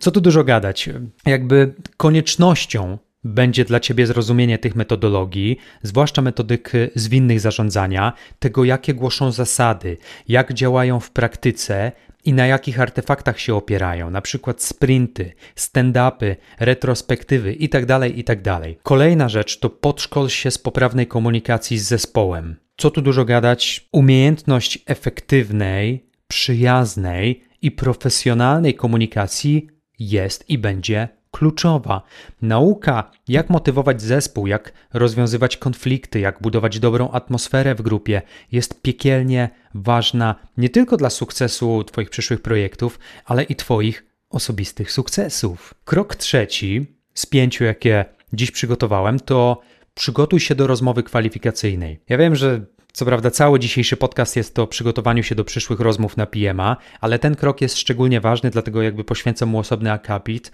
Co 0.00 0.10
tu 0.10 0.20
dużo 0.20 0.44
gadać? 0.44 0.88
Jakby 1.26 1.74
koniecznością 1.96 2.98
będzie 3.24 3.64
dla 3.64 3.80
Ciebie 3.80 4.06
zrozumienie 4.06 4.58
tych 4.58 4.76
metodologii, 4.76 5.56
zwłaszcza 5.82 6.22
metodyk 6.22 6.72
zwinnych 6.94 7.40
zarządzania, 7.40 8.12
tego 8.38 8.64
jakie 8.64 8.94
głoszą 8.94 9.32
zasady, 9.32 9.96
jak 10.28 10.54
działają 10.54 11.00
w 11.00 11.10
praktyce 11.10 11.92
i 12.28 12.32
na 12.32 12.46
jakich 12.46 12.80
artefaktach 12.80 13.40
się 13.40 13.54
opierają, 13.54 14.10
na 14.10 14.20
przykład 14.20 14.62
sprinty, 14.62 15.32
stand-upy, 15.56 16.36
retrospektywy 16.60 17.52
itd., 17.52 17.86
tak 17.86 18.16
itd. 18.16 18.42
Tak 18.42 18.82
Kolejna 18.82 19.28
rzecz 19.28 19.58
to 19.58 19.70
podszkol 19.70 20.28
się 20.28 20.50
z 20.50 20.58
poprawnej 20.58 21.06
komunikacji 21.06 21.78
z 21.78 21.88
zespołem. 21.88 22.56
Co 22.76 22.90
tu 22.90 23.02
dużo 23.02 23.24
gadać? 23.24 23.88
Umiejętność 23.92 24.78
efektywnej, 24.86 26.06
przyjaznej 26.28 27.44
i 27.62 27.70
profesjonalnej 27.70 28.74
komunikacji 28.74 29.68
jest 29.98 30.50
i 30.50 30.58
będzie 30.58 31.08
kluczowa. 31.30 32.02
Nauka, 32.42 33.10
jak 33.28 33.50
motywować 33.50 34.02
zespół, 34.02 34.46
jak 34.46 34.72
rozwiązywać 34.92 35.56
konflikty, 35.56 36.20
jak 36.20 36.42
budować 36.42 36.80
dobrą 36.80 37.10
atmosferę 37.10 37.74
w 37.74 37.82
grupie, 37.82 38.22
jest 38.52 38.82
piekielnie 38.82 39.50
ważna 39.74 40.34
nie 40.56 40.68
tylko 40.68 40.96
dla 40.96 41.10
sukcesu 41.10 41.84
Twoich 41.84 42.10
przyszłych 42.10 42.42
projektów, 42.42 42.98
ale 43.24 43.42
i 43.42 43.56
Twoich 43.56 44.04
osobistych 44.30 44.92
sukcesów. 44.92 45.74
Krok 45.84 46.16
trzeci 46.16 46.86
z 47.14 47.26
pięciu, 47.26 47.64
jakie 47.64 48.04
dziś 48.32 48.50
przygotowałem, 48.50 49.20
to 49.20 49.60
przygotuj 49.94 50.40
się 50.40 50.54
do 50.54 50.66
rozmowy 50.66 51.02
kwalifikacyjnej. 51.02 52.00
Ja 52.08 52.18
wiem, 52.18 52.36
że 52.36 52.66
co 52.92 53.04
prawda, 53.04 53.30
cały 53.30 53.58
dzisiejszy 53.58 53.96
podcast 53.96 54.36
jest 54.36 54.54
to 54.54 54.66
przygotowaniu 54.66 55.22
się 55.22 55.34
do 55.34 55.44
przyszłych 55.44 55.80
rozmów 55.80 56.16
na 56.16 56.26
PMA, 56.26 56.76
ale 57.00 57.18
ten 57.18 57.34
krok 57.34 57.60
jest 57.60 57.78
szczególnie 57.78 58.20
ważny, 58.20 58.50
dlatego 58.50 58.82
jakby 58.82 59.04
poświęcam 59.04 59.48
mu 59.48 59.58
osobny 59.58 59.92
akapit. 59.92 60.52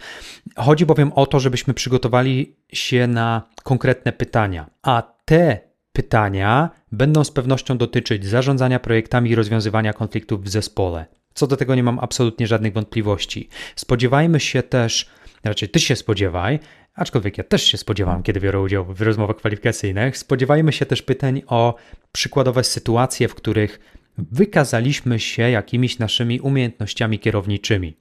Chodzi 0.56 0.86
bowiem 0.86 1.12
o 1.12 1.26
to, 1.26 1.40
żebyśmy 1.40 1.74
przygotowali 1.74 2.56
się 2.72 3.06
na 3.06 3.42
konkretne 3.62 4.12
pytania, 4.12 4.70
a 4.82 5.02
te 5.24 5.73
pytania 5.94 6.70
będą 6.92 7.24
z 7.24 7.30
pewnością 7.30 7.78
dotyczyć 7.78 8.26
zarządzania 8.26 8.80
projektami 8.80 9.30
i 9.30 9.34
rozwiązywania 9.34 9.92
konfliktów 9.92 10.44
w 10.44 10.48
zespole. 10.48 11.06
Co 11.34 11.46
do 11.46 11.56
tego 11.56 11.74
nie 11.74 11.82
mam 11.82 11.98
absolutnie 11.98 12.46
żadnych 12.46 12.72
wątpliwości. 12.72 13.48
Spodziewajmy 13.76 14.40
się 14.40 14.62
też 14.62 15.10
raczej 15.44 15.68
ty 15.68 15.80
się 15.80 15.96
spodziewaj, 15.96 16.60
aczkolwiek 16.94 17.38
ja 17.38 17.44
też 17.44 17.62
się 17.62 17.78
spodziewam, 17.78 18.22
kiedy 18.22 18.40
biorę 18.40 18.60
udział 18.60 18.84
w 18.84 19.00
rozmowach 19.00 19.36
kwalifikacyjnych, 19.36 20.18
spodziewajmy 20.18 20.72
się 20.72 20.86
też 20.86 21.02
pytań 21.02 21.42
o 21.46 21.74
przykładowe 22.12 22.64
sytuacje, 22.64 23.28
w 23.28 23.34
których 23.34 23.80
wykazaliśmy 24.18 25.20
się 25.20 25.50
jakimiś 25.50 25.98
naszymi 25.98 26.40
umiejętnościami 26.40 27.18
kierowniczymi. 27.18 27.96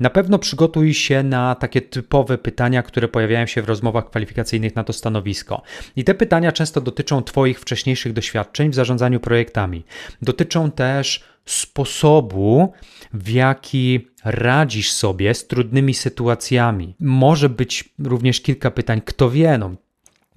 Na 0.00 0.10
pewno 0.10 0.38
przygotuj 0.38 0.94
się 0.94 1.22
na 1.22 1.54
takie 1.54 1.80
typowe 1.80 2.38
pytania, 2.38 2.82
które 2.82 3.08
pojawiają 3.08 3.46
się 3.46 3.62
w 3.62 3.68
rozmowach 3.68 4.10
kwalifikacyjnych 4.10 4.76
na 4.76 4.84
to 4.84 4.92
stanowisko. 4.92 5.62
I 5.96 6.04
te 6.04 6.14
pytania 6.14 6.52
często 6.52 6.80
dotyczą 6.80 7.22
Twoich 7.22 7.60
wcześniejszych 7.60 8.12
doświadczeń 8.12 8.70
w 8.70 8.74
zarządzaniu 8.74 9.20
projektami. 9.20 9.84
Dotyczą 10.22 10.70
też 10.70 11.24
sposobu, 11.44 12.72
w 13.12 13.28
jaki 13.28 14.06
radzisz 14.24 14.92
sobie 14.92 15.34
z 15.34 15.46
trudnymi 15.46 15.94
sytuacjami. 15.94 16.94
Może 17.00 17.48
być 17.48 17.94
również 17.98 18.40
kilka 18.40 18.70
pytań, 18.70 19.00
kto 19.04 19.30
wie, 19.30 19.58
no, 19.58 19.70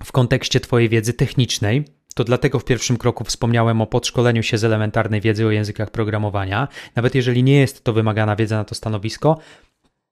w 0.03 0.12
kontekście 0.12 0.60
Twojej 0.60 0.89
wiedzy 0.89 1.13
technicznej, 1.13 1.86
to 2.15 2.24
dlatego 2.24 2.60
w 2.60 2.65
pierwszym 2.65 2.98
kroku 2.98 3.24
wspomniałem 3.24 3.82
o 3.82 3.88
podszkoleniu 3.88 4.44
się 4.44 4.58
z 4.58 4.63
elementarnej 4.63 5.22
wiedzy 5.22 5.48
o 5.48 5.51
językach 5.51 5.91
programowania. 5.91 6.68
Nawet 6.96 7.15
jeżeli 7.15 7.44
nie 7.44 7.60
jest 7.60 7.84
to 7.84 7.94
wymagana 7.94 8.36
wiedza 8.36 8.58
na 8.58 8.63
to 8.63 8.75
stanowisko, 8.75 9.38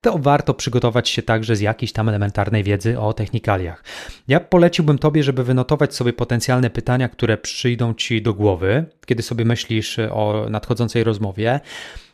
to 0.01 0.17
warto 0.17 0.53
przygotować 0.53 1.09
się 1.09 1.21
także 1.21 1.55
z 1.55 1.61
jakiejś 1.61 1.91
tam 1.91 2.09
elementarnej 2.09 2.63
wiedzy 2.63 2.99
o 2.99 3.13
technikaliach. 3.13 3.83
Ja 4.27 4.39
poleciłbym 4.39 4.97
Tobie, 4.97 5.23
żeby 5.23 5.43
wynotować 5.43 5.95
sobie 5.95 6.13
potencjalne 6.13 6.69
pytania, 6.69 7.09
które 7.09 7.37
przyjdą 7.37 7.93
Ci 7.93 8.21
do 8.21 8.33
głowy, 8.33 8.85
kiedy 9.05 9.23
sobie 9.23 9.45
myślisz 9.45 9.99
o 9.99 10.45
nadchodzącej 10.49 11.03
rozmowie. 11.03 11.59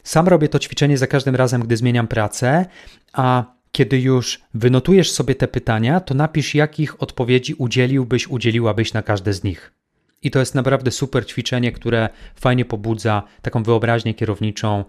Sam 0.03 0.27
robię 0.27 0.49
to 0.49 0.59
ćwiczenie 0.59 0.97
za 0.97 1.07
każdym 1.07 1.35
razem, 1.35 1.61
gdy 1.61 1.77
zmieniam 1.77 2.07
pracę, 2.07 2.65
a 3.13 3.54
kiedy 3.75 3.99
już 3.99 4.41
wynotujesz 4.53 5.11
sobie 5.11 5.35
te 5.35 5.47
pytania, 5.47 5.99
to 5.99 6.13
napisz, 6.13 6.55
jakich 6.55 7.03
odpowiedzi 7.03 7.53
udzieliłbyś, 7.53 8.27
udzieliłabyś 8.27 8.93
na 8.93 9.03
każde 9.03 9.33
z 9.33 9.43
nich. 9.43 9.71
I 10.23 10.31
to 10.31 10.39
jest 10.39 10.55
naprawdę 10.55 10.91
super 10.91 11.27
ćwiczenie, 11.27 11.71
które 11.71 12.09
fajnie 12.35 12.65
pobudza 12.65 13.23
taką 13.41 13.63
wyobraźnię 13.63 14.13
kierowniczą 14.13 14.85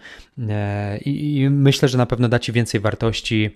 e, 0.48 0.98
i 0.98 1.50
myślę, 1.50 1.88
że 1.88 1.98
na 1.98 2.06
pewno 2.06 2.28
da 2.28 2.38
Ci 2.38 2.52
więcej 2.52 2.80
wartości 2.80 3.50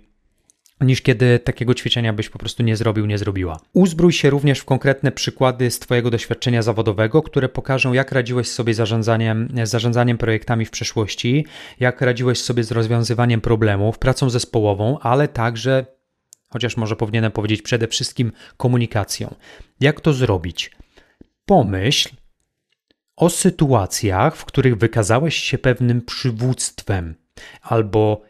niż 0.81 1.03
kiedy 1.03 1.39
takiego 1.39 1.75
ćwiczenia 1.75 2.13
byś 2.13 2.29
po 2.29 2.39
prostu 2.39 2.63
nie 2.63 2.77
zrobił, 2.77 3.07
nie 3.07 3.19
zrobiła. 3.19 3.61
Uzbrój 3.73 4.13
się 4.13 4.31
również 4.31 4.59
w 4.59 4.65
konkretne 4.65 5.13
przykłady 5.13 5.71
z 5.71 5.79
Twojego 5.79 6.11
doświadczenia 6.11 6.63
zawodowego, 6.63 7.23
które 7.23 7.49
pokażą, 7.49 7.93
jak 7.93 8.13
radziłeś 8.13 8.49
sobie 8.49 8.75
zarządzaniem, 8.75 9.49
zarządzaniem 9.65 10.19
projektami 10.19 10.65
w 10.67 10.71
przeszłości, 10.71 11.47
jak 11.81 12.01
radziłeś 12.01 12.39
sobie 12.39 12.65
z 12.65 12.73
rozwiązywaniem 12.73 13.41
problemów, 13.41 13.99
pracą 13.99 14.31
zespołową, 14.31 14.99
ale 14.99 15.29
także, 15.29 15.87
chociaż 16.49 16.77
może 16.77 16.97
powinienem 16.97 17.33
powiedzieć 17.33 17.63
przede 17.63 17.89
wszystkim 17.89 18.33
komunikacją. 18.57 19.35
Jak 19.81 20.01
to 20.01 20.13
zrobić? 20.13 20.71
Pomyśl 21.47 22.09
o 23.17 23.31
sytuacjach, 23.31 24.37
w 24.37 24.45
których 24.45 24.77
wykazałeś 24.77 25.37
się 25.37 25.59
pewnym 25.59 26.03
przywództwem 26.03 27.15
albo 27.63 28.23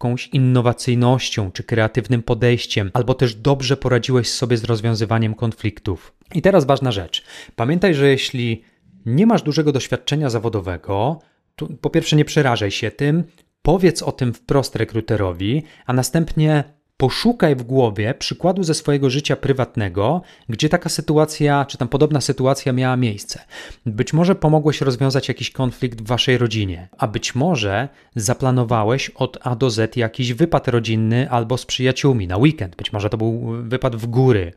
jakąś 0.00 0.26
innowacyjnością 0.26 1.52
czy 1.52 1.64
kreatywnym 1.64 2.22
podejściem, 2.22 2.90
albo 2.94 3.14
też 3.14 3.34
dobrze 3.34 3.76
poradziłeś 3.76 4.28
sobie 4.28 4.56
z 4.56 4.64
rozwiązywaniem 4.64 5.34
konfliktów. 5.34 6.14
I 6.34 6.42
teraz 6.42 6.64
ważna 6.64 6.92
rzecz. 6.92 7.24
Pamiętaj, 7.56 7.94
że 7.94 8.08
jeśli 8.08 8.64
nie 9.06 9.26
masz 9.26 9.42
dużego 9.42 9.72
doświadczenia 9.72 10.30
zawodowego, 10.30 11.18
to 11.56 11.66
po 11.80 11.90
pierwsze 11.90 12.16
nie 12.16 12.24
przerażaj 12.24 12.70
się 12.70 12.90
tym, 12.90 13.24
powiedz 13.62 14.02
o 14.02 14.12
tym 14.12 14.34
wprost 14.34 14.76
rekruterowi, 14.76 15.62
a 15.86 15.92
następnie 15.92 16.64
poszukaj 17.00 17.56
w 17.56 17.62
głowie 17.62 18.14
przykładu 18.14 18.62
ze 18.62 18.74
swojego 18.74 19.10
życia 19.10 19.36
prywatnego, 19.36 20.22
gdzie 20.48 20.68
taka 20.68 20.88
sytuacja, 20.88 21.64
czy 21.64 21.78
tam 21.78 21.88
podobna 21.88 22.20
sytuacja 22.20 22.72
miała 22.72 22.96
miejsce. 22.96 23.44
Być 23.86 24.12
może 24.12 24.34
pomogłeś 24.34 24.80
rozwiązać 24.80 25.28
jakiś 25.28 25.50
konflikt 25.50 26.00
w 26.00 26.06
waszej 26.06 26.38
rodzinie, 26.38 26.88
a 26.98 27.06
być 27.06 27.34
może 27.34 27.88
zaplanowałeś 28.16 29.10
od 29.10 29.38
A 29.42 29.56
do 29.56 29.70
Z 29.70 29.96
jakiś 29.96 30.32
wypad 30.32 30.68
rodzinny 30.68 31.30
albo 31.30 31.58
z 31.58 31.66
przyjaciółmi 31.66 32.26
na 32.26 32.36
weekend. 32.36 32.76
Być 32.76 32.92
może 32.92 33.10
to 33.10 33.16
był 33.16 33.40
wypad 33.62 33.96
w 33.96 34.06
góry. 34.06 34.52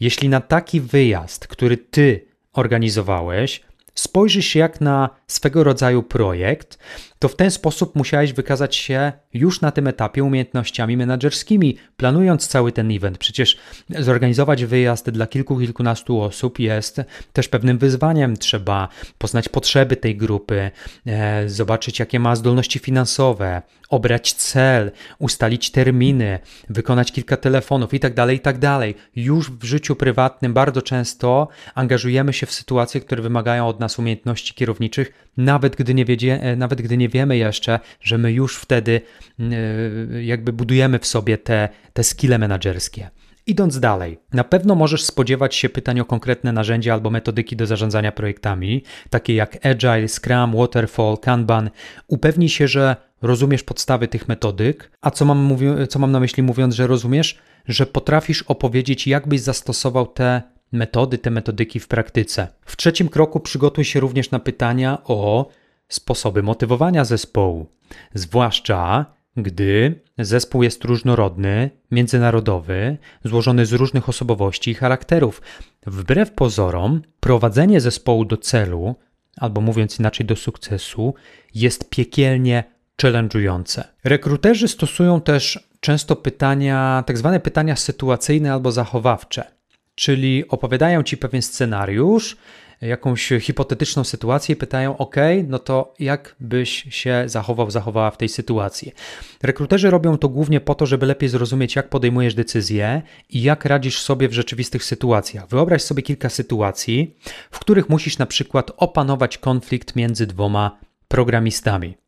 Jeśli 0.00 0.28
na 0.28 0.40
taki 0.40 0.80
wyjazd, 0.80 1.46
który 1.46 1.76
ty 1.76 2.26
organizowałeś, 2.52 3.62
spojrzysz 3.94 4.46
się 4.46 4.58
jak 4.58 4.80
na 4.80 5.10
swego 5.26 5.64
rodzaju 5.64 6.02
projekt, 6.02 6.78
to 7.18 7.28
w 7.28 7.36
ten 7.36 7.50
sposób 7.50 7.96
musiałeś 7.96 8.32
wykazać 8.32 8.76
się 8.76 9.12
już 9.34 9.60
na 9.60 9.70
tym 9.70 9.86
etapie 9.86 10.24
umiejętnościami 10.24 10.96
menedżerskimi, 10.96 11.76
planując 11.96 12.48
cały 12.48 12.72
ten 12.72 12.90
event. 12.90 13.18
Przecież 13.18 13.56
zorganizować 13.98 14.64
wyjazd 14.64 15.10
dla 15.10 15.26
kilku, 15.26 15.58
kilkunastu 15.58 16.20
osób 16.20 16.58
jest 16.58 17.00
też 17.32 17.48
pewnym 17.48 17.78
wyzwaniem. 17.78 18.36
Trzeba 18.36 18.88
poznać 19.18 19.48
potrzeby 19.48 19.96
tej 19.96 20.16
grupy, 20.16 20.70
e, 21.06 21.48
zobaczyć 21.48 21.98
jakie 21.98 22.20
ma 22.20 22.36
zdolności 22.36 22.78
finansowe, 22.78 23.62
obrać 23.92 24.32
cel, 24.32 24.90
ustalić 25.18 25.70
terminy, 25.70 26.38
wykonać 26.68 27.12
kilka 27.12 27.36
telefonów 27.36 27.92
itd., 27.92 28.14
tak 28.14 28.30
itd. 28.32 28.60
Tak 28.60 29.02
już 29.16 29.50
w 29.50 29.64
życiu 29.64 29.96
prywatnym 29.96 30.52
bardzo 30.54 30.82
często 30.82 31.48
angażujemy 31.74 32.32
się 32.32 32.46
w 32.46 32.52
sytuacje, 32.52 33.00
które 33.00 33.22
wymagają 33.22 33.68
od 33.68 33.80
nas 33.80 33.98
umiejętności 33.98 34.54
kierowniczych, 34.54 35.12
nawet 35.36 35.76
gdy 35.76 35.94
nie, 35.94 36.04
wiedzie, 36.04 36.42
e, 36.42 36.56
nawet 36.56 36.82
gdy 36.82 36.96
nie 36.96 37.08
wiemy 37.08 37.36
jeszcze, 37.36 37.80
że 38.00 38.18
my 38.18 38.32
już 38.32 38.56
wtedy 38.56 39.00
e, 39.40 40.22
jakby 40.22 40.52
budujemy 40.52 40.98
w 40.98 41.06
sobie 41.06 41.38
te, 41.38 41.68
te 41.92 42.04
skille 42.04 42.38
menedżerskie. 42.38 43.10
Idąc 43.46 43.80
dalej, 43.80 44.18
na 44.32 44.44
pewno 44.44 44.74
możesz 44.74 45.04
spodziewać 45.04 45.54
się 45.54 45.68
pytań 45.68 46.00
o 46.00 46.04
konkretne 46.04 46.52
narzędzia 46.52 46.92
albo 46.92 47.10
metodyki 47.10 47.56
do 47.56 47.66
zarządzania 47.66 48.12
projektami, 48.12 48.82
takie 49.10 49.34
jak 49.34 49.66
Agile, 49.66 50.08
Scrum, 50.08 50.56
Waterfall, 50.56 51.18
Kanban. 51.18 51.70
Upewnij 52.06 52.48
się, 52.48 52.68
że 52.68 52.96
rozumiesz 53.22 53.62
podstawy 53.62 54.08
tych 54.08 54.28
metodyk. 54.28 54.90
A 55.00 55.10
co 55.10 55.24
mam, 55.24 55.38
mówi- 55.38 55.86
co 55.88 55.98
mam 55.98 56.12
na 56.12 56.20
myśli 56.20 56.42
mówiąc, 56.42 56.74
że 56.74 56.86
rozumiesz? 56.86 57.38
Że 57.68 57.86
potrafisz 57.86 58.42
opowiedzieć, 58.42 59.06
jak 59.06 59.28
byś 59.28 59.40
zastosował 59.40 60.06
te 60.06 60.42
metody, 60.72 61.18
te 61.18 61.30
metodyki 61.30 61.80
w 61.80 61.88
praktyce. 61.88 62.48
W 62.64 62.76
trzecim 62.76 63.08
kroku 63.08 63.40
przygotuj 63.40 63.84
się 63.84 64.00
również 64.00 64.30
na 64.30 64.38
pytania 64.38 64.98
o 65.04 65.48
sposoby 65.88 66.42
motywowania 66.42 67.04
zespołu, 67.04 67.66
zwłaszcza 68.14 69.06
gdy 69.36 70.00
zespół 70.18 70.62
jest 70.62 70.84
różnorodny, 70.84 71.70
międzynarodowy, 71.90 72.96
złożony 73.24 73.66
z 73.66 73.72
różnych 73.72 74.08
osobowości 74.08 74.70
i 74.70 74.74
charakterów. 74.74 75.42
Wbrew 75.86 76.30
pozorom, 76.30 77.02
prowadzenie 77.20 77.80
zespołu 77.80 78.24
do 78.24 78.36
celu, 78.36 78.94
albo 79.36 79.60
mówiąc 79.60 79.98
inaczej 79.98 80.26
do 80.26 80.36
sukcesu, 80.36 81.14
jest 81.54 81.90
piekielnie 81.90 82.64
challenge'ujące. 83.02 83.84
Rekruterzy 84.04 84.68
stosują 84.68 85.20
też 85.20 85.68
często 85.80 86.16
pytania, 86.16 87.04
tak 87.06 87.18
zwane 87.18 87.40
pytania 87.40 87.76
sytuacyjne 87.76 88.52
albo 88.52 88.72
zachowawcze, 88.72 89.44
czyli 89.94 90.48
opowiadają 90.48 91.02
ci 91.02 91.16
pewien 91.16 91.42
scenariusz, 91.42 92.36
jakąś 92.80 93.32
hipotetyczną 93.40 94.04
sytuację 94.04 94.52
i 94.52 94.56
pytają: 94.56 94.96
OK, 94.96 95.16
no 95.48 95.58
to 95.58 95.94
jak 95.98 96.36
byś 96.40 96.86
się 96.90 97.24
zachował, 97.26 97.70
zachowała 97.70 98.10
w 98.10 98.16
tej 98.16 98.28
sytuacji? 98.28 98.92
Rekruterzy 99.42 99.90
robią 99.90 100.18
to 100.18 100.28
głównie 100.28 100.60
po 100.60 100.74
to, 100.74 100.86
żeby 100.86 101.06
lepiej 101.06 101.28
zrozumieć, 101.28 101.76
jak 101.76 101.88
podejmujesz 101.88 102.34
decyzje 102.34 103.02
i 103.28 103.42
jak 103.42 103.64
radzisz 103.64 103.98
sobie 103.98 104.28
w 104.28 104.32
rzeczywistych 104.32 104.84
sytuacjach. 104.84 105.48
Wyobraź 105.48 105.82
sobie 105.82 106.02
kilka 106.02 106.28
sytuacji, 106.28 107.16
w 107.50 107.58
których 107.58 107.88
musisz 107.88 108.18
na 108.18 108.26
przykład 108.26 108.70
opanować 108.76 109.38
konflikt 109.38 109.96
między 109.96 110.26
dwoma 110.26 110.78
programistami. 111.08 112.01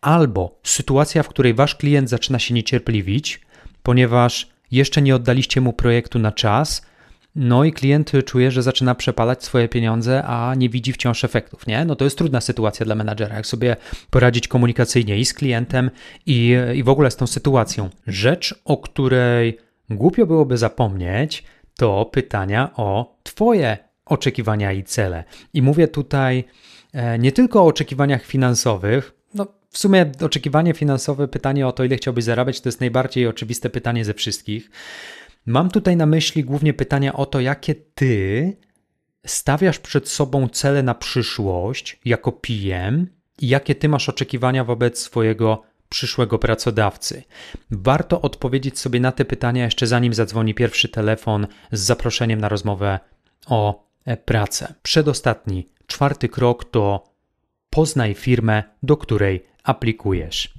Albo 0.00 0.58
sytuacja, 0.62 1.22
w 1.22 1.28
której 1.28 1.54
wasz 1.54 1.74
klient 1.74 2.08
zaczyna 2.08 2.38
się 2.38 2.54
niecierpliwić, 2.54 3.40
ponieważ 3.82 4.48
jeszcze 4.70 5.02
nie 5.02 5.16
oddaliście 5.16 5.60
mu 5.60 5.72
projektu 5.72 6.18
na 6.18 6.32
czas 6.32 6.86
no 7.36 7.64
i 7.64 7.72
klient 7.72 8.12
czuje, 8.24 8.50
że 8.50 8.62
zaczyna 8.62 8.94
przepalać 8.94 9.44
swoje 9.44 9.68
pieniądze, 9.68 10.22
a 10.24 10.54
nie 10.54 10.68
widzi 10.68 10.92
wciąż 10.92 11.24
efektów, 11.24 11.66
nie? 11.66 11.84
No 11.84 11.96
to 11.96 12.04
jest 12.04 12.18
trudna 12.18 12.40
sytuacja 12.40 12.86
dla 12.86 12.94
menadżera, 12.94 13.36
jak 13.36 13.46
sobie 13.46 13.76
poradzić 14.10 14.48
komunikacyjnie 14.48 15.18
i 15.18 15.24
z 15.24 15.34
klientem, 15.34 15.90
i, 16.26 16.56
i 16.74 16.82
w 16.82 16.88
ogóle 16.88 17.10
z 17.10 17.16
tą 17.16 17.26
sytuacją. 17.26 17.90
Rzecz, 18.06 18.54
o 18.64 18.76
której 18.76 19.58
głupio 19.90 20.26
byłoby 20.26 20.58
zapomnieć, 20.58 21.44
to 21.78 22.04
pytania 22.04 22.70
o 22.76 23.16
Twoje 23.22 23.78
oczekiwania 24.04 24.72
i 24.72 24.84
cele. 24.84 25.24
I 25.54 25.62
mówię 25.62 25.88
tutaj 25.88 26.44
e, 26.92 27.18
nie 27.18 27.32
tylko 27.32 27.62
o 27.62 27.66
oczekiwaniach 27.66 28.24
finansowych, 28.24 29.15
w 29.76 29.78
sumie 29.78 30.12
oczekiwanie 30.20 30.74
finansowe, 30.74 31.28
pytanie 31.28 31.66
o 31.66 31.72
to, 31.72 31.84
ile 31.84 31.96
chciałbyś 31.96 32.24
zarabiać, 32.24 32.60
to 32.60 32.68
jest 32.68 32.80
najbardziej 32.80 33.26
oczywiste 33.26 33.70
pytanie 33.70 34.04
ze 34.04 34.14
wszystkich. 34.14 34.70
Mam 35.46 35.70
tutaj 35.70 35.96
na 35.96 36.06
myśli 36.06 36.44
głównie 36.44 36.74
pytania 36.74 37.12
o 37.12 37.26
to, 37.26 37.40
jakie 37.40 37.74
ty 37.74 38.56
stawiasz 39.26 39.78
przed 39.78 40.08
sobą 40.08 40.48
cele 40.48 40.82
na 40.82 40.94
przyszłość 40.94 42.00
jako 42.04 42.32
PM 42.32 43.06
i 43.40 43.48
jakie 43.48 43.74
ty 43.74 43.88
masz 43.88 44.08
oczekiwania 44.08 44.64
wobec 44.64 44.98
swojego 44.98 45.62
przyszłego 45.88 46.38
pracodawcy? 46.38 47.22
Warto 47.70 48.20
odpowiedzieć 48.20 48.78
sobie 48.78 49.00
na 49.00 49.12
te 49.12 49.24
pytania 49.24 49.64
jeszcze 49.64 49.86
zanim 49.86 50.14
zadzwoni 50.14 50.54
pierwszy 50.54 50.88
telefon 50.88 51.46
z 51.72 51.80
zaproszeniem 51.80 52.40
na 52.40 52.48
rozmowę 52.48 53.00
o 53.46 53.86
e, 54.04 54.16
pracę. 54.16 54.74
Przedostatni, 54.82 55.68
czwarty 55.86 56.28
krok 56.28 56.64
to 56.64 57.15
poznaj 57.76 58.14
firmę, 58.14 58.62
do 58.82 58.96
której 58.96 59.42
aplikujesz. 59.64 60.54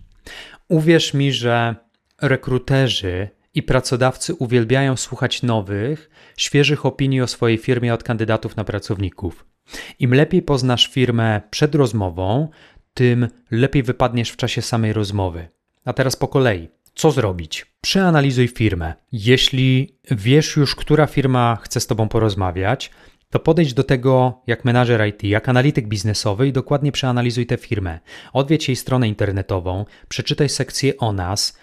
Uwierz 0.68 1.14
mi, 1.14 1.34
że 1.34 1.76
rekruterzy 2.22 3.30
i 3.54 3.64
pracodawcy 3.64 4.36
uwielbiają 4.36 4.98
słuchać 4.98 5.44
nowych, 5.44 6.10
świeżych 6.38 6.86
opinii 6.86 7.22
o 7.22 7.28
swojej 7.28 7.58
firmie 7.58 7.94
od 7.94 8.04
kandydatów 8.04 8.56
na 8.56 8.64
pracowników. 8.64 9.46
Im 10.00 10.14
lepiej 10.14 10.42
poznasz 10.42 10.88
firmę 10.88 11.42
przed 11.50 11.76
rozmową, 11.76 12.50
tym 12.94 13.28
lepiej 13.52 13.84
wypadniesz 13.84 14.30
w 14.30 14.38
czasie 14.38 14.62
samej 14.62 14.94
rozmowy. 14.94 15.48
A 15.86 15.94
teraz 15.94 16.16
po 16.16 16.28
kolei. 16.28 16.70
Co 16.96 17.12
zrobić? 17.12 17.66
Przeanalizuj 17.82 18.48
firmę. 18.48 18.94
Jeśli 19.12 19.98
wiesz 20.12 20.56
już, 20.56 20.76
która 20.76 21.06
firma 21.06 21.58
chce 21.62 21.80
z 21.80 21.88
Tobą 21.88 22.10
porozmawiać, 22.10 22.92
to 23.30 23.40
podejdź 23.40 23.74
do 23.74 23.84
tego 23.84 24.42
jak 24.48 24.66
menadżer 24.66 25.08
IT, 25.08 25.24
jak 25.24 25.50
analityk 25.50 25.88
biznesowy 25.88 26.48
i 26.48 26.54
dokładnie 26.54 26.92
przeanalizuj 26.92 27.46
tę 27.46 27.58
firmę. 27.58 28.00
Odwiedź 28.34 28.68
jej 28.68 28.76
stronę 28.76 29.08
internetową, 29.08 29.86
przeczytaj 30.08 30.50
sekcję 30.50 30.98
o 30.98 31.14
nas, 31.14 31.58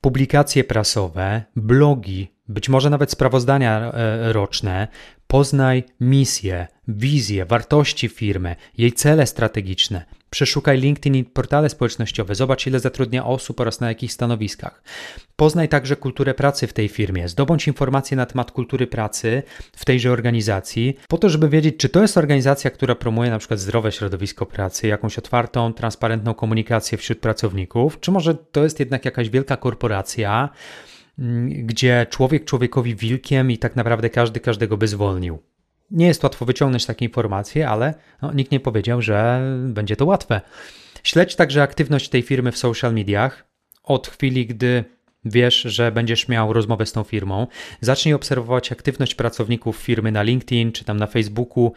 publikacje 0.00 0.64
prasowe, 0.64 1.42
blogi, 1.56 2.32
być 2.48 2.68
może 2.68 2.90
nawet 2.90 3.10
sprawozdania 3.10 3.92
e, 3.92 4.32
roczne, 4.32 4.88
poznaj 5.26 5.84
misję, 6.00 6.66
wizję, 6.88 7.44
wartości 7.44 8.08
firmy, 8.08 8.56
jej 8.78 8.92
cele 8.92 9.26
strategiczne. 9.26 10.04
Przeszukaj 10.30 10.80
LinkedIn 10.80 11.14
i 11.14 11.24
portale 11.24 11.68
społecznościowe, 11.68 12.34
zobacz 12.34 12.66
ile 12.66 12.80
zatrudnia 12.80 13.26
osób 13.26 13.60
oraz 13.60 13.80
na 13.80 13.88
jakich 13.88 14.12
stanowiskach. 14.12 14.82
Poznaj 15.36 15.68
także 15.68 15.96
kulturę 15.96 16.34
pracy 16.34 16.66
w 16.66 16.72
tej 16.72 16.88
firmie, 16.88 17.28
zdobądź 17.28 17.66
informacje 17.66 18.16
na 18.16 18.26
temat 18.26 18.50
kultury 18.50 18.86
pracy 18.86 19.42
w 19.76 19.84
tejże 19.84 20.12
organizacji, 20.12 20.96
po 21.08 21.18
to, 21.18 21.28
żeby 21.28 21.48
wiedzieć, 21.48 21.76
czy 21.76 21.88
to 21.88 22.02
jest 22.02 22.18
organizacja, 22.18 22.70
która 22.70 22.94
promuje 22.94 23.30
na 23.30 23.38
przykład 23.38 23.60
zdrowe 23.60 23.92
środowisko 23.92 24.46
pracy, 24.46 24.86
jakąś 24.86 25.18
otwartą, 25.18 25.72
transparentną 25.72 26.34
komunikację 26.34 26.98
wśród 26.98 27.18
pracowników, 27.18 28.00
czy 28.00 28.10
może 28.10 28.34
to 28.34 28.64
jest 28.64 28.80
jednak 28.80 29.04
jakaś 29.04 29.30
wielka 29.30 29.56
korporacja, 29.56 30.48
mm, 31.18 31.66
gdzie 31.66 32.06
człowiek 32.10 32.44
człowiekowi 32.44 32.96
wilkiem 32.96 33.50
i 33.50 33.58
tak 33.58 33.76
naprawdę 33.76 34.10
każdy 34.10 34.40
każdego 34.40 34.76
by 34.76 34.88
zwolnił. 34.88 35.38
Nie 35.90 36.06
jest 36.06 36.22
łatwo 36.22 36.44
wyciągnąć 36.44 36.86
takie 36.86 37.04
informacje, 37.04 37.68
ale 37.68 37.94
no, 38.22 38.32
nikt 38.32 38.52
nie 38.52 38.60
powiedział, 38.60 39.02
że 39.02 39.40
będzie 39.64 39.96
to 39.96 40.06
łatwe. 40.06 40.40
Śledź 41.02 41.36
także 41.36 41.62
aktywność 41.62 42.08
tej 42.08 42.22
firmy 42.22 42.52
w 42.52 42.58
social 42.58 42.94
mediach 42.94 43.44
od 43.82 44.08
chwili, 44.08 44.46
gdy 44.46 44.84
wiesz, 45.24 45.62
że 45.62 45.92
będziesz 45.92 46.28
miał 46.28 46.52
rozmowę 46.52 46.86
z 46.86 46.92
tą 46.92 47.02
firmą. 47.02 47.46
Zacznij 47.80 48.14
obserwować 48.14 48.72
aktywność 48.72 49.14
pracowników 49.14 49.76
firmy 49.76 50.12
na 50.12 50.22
LinkedIn 50.22 50.72
czy 50.72 50.84
tam 50.84 50.96
na 50.96 51.06
Facebooku, 51.06 51.72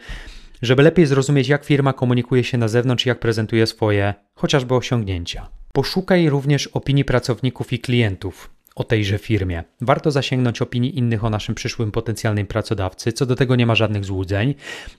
żeby 0.62 0.82
lepiej 0.82 1.06
zrozumieć, 1.06 1.48
jak 1.48 1.64
firma 1.64 1.92
komunikuje 1.92 2.44
się 2.44 2.58
na 2.58 2.68
zewnątrz 2.68 3.06
i 3.06 3.08
jak 3.08 3.20
prezentuje 3.20 3.66
swoje 3.66 4.14
chociażby 4.34 4.74
osiągnięcia. 4.74 5.48
Poszukaj 5.72 6.28
również 6.28 6.66
opinii 6.66 7.04
pracowników 7.04 7.72
i 7.72 7.78
klientów 7.78 8.53
o 8.74 8.84
tejże 8.84 9.18
firmie. 9.18 9.64
Warto 9.80 10.10
zasięgnąć 10.10 10.62
opinii 10.62 10.98
innych 10.98 11.24
o 11.24 11.30
naszym 11.30 11.54
przyszłym 11.54 11.92
potencjalnym 11.92 12.46
pracodawcy, 12.46 13.12
co 13.12 13.26
do 13.26 13.36
tego 13.36 13.56
nie 13.56 13.66
ma 13.66 13.74
żadnych 13.74 14.04
złudzeń. 14.04 14.54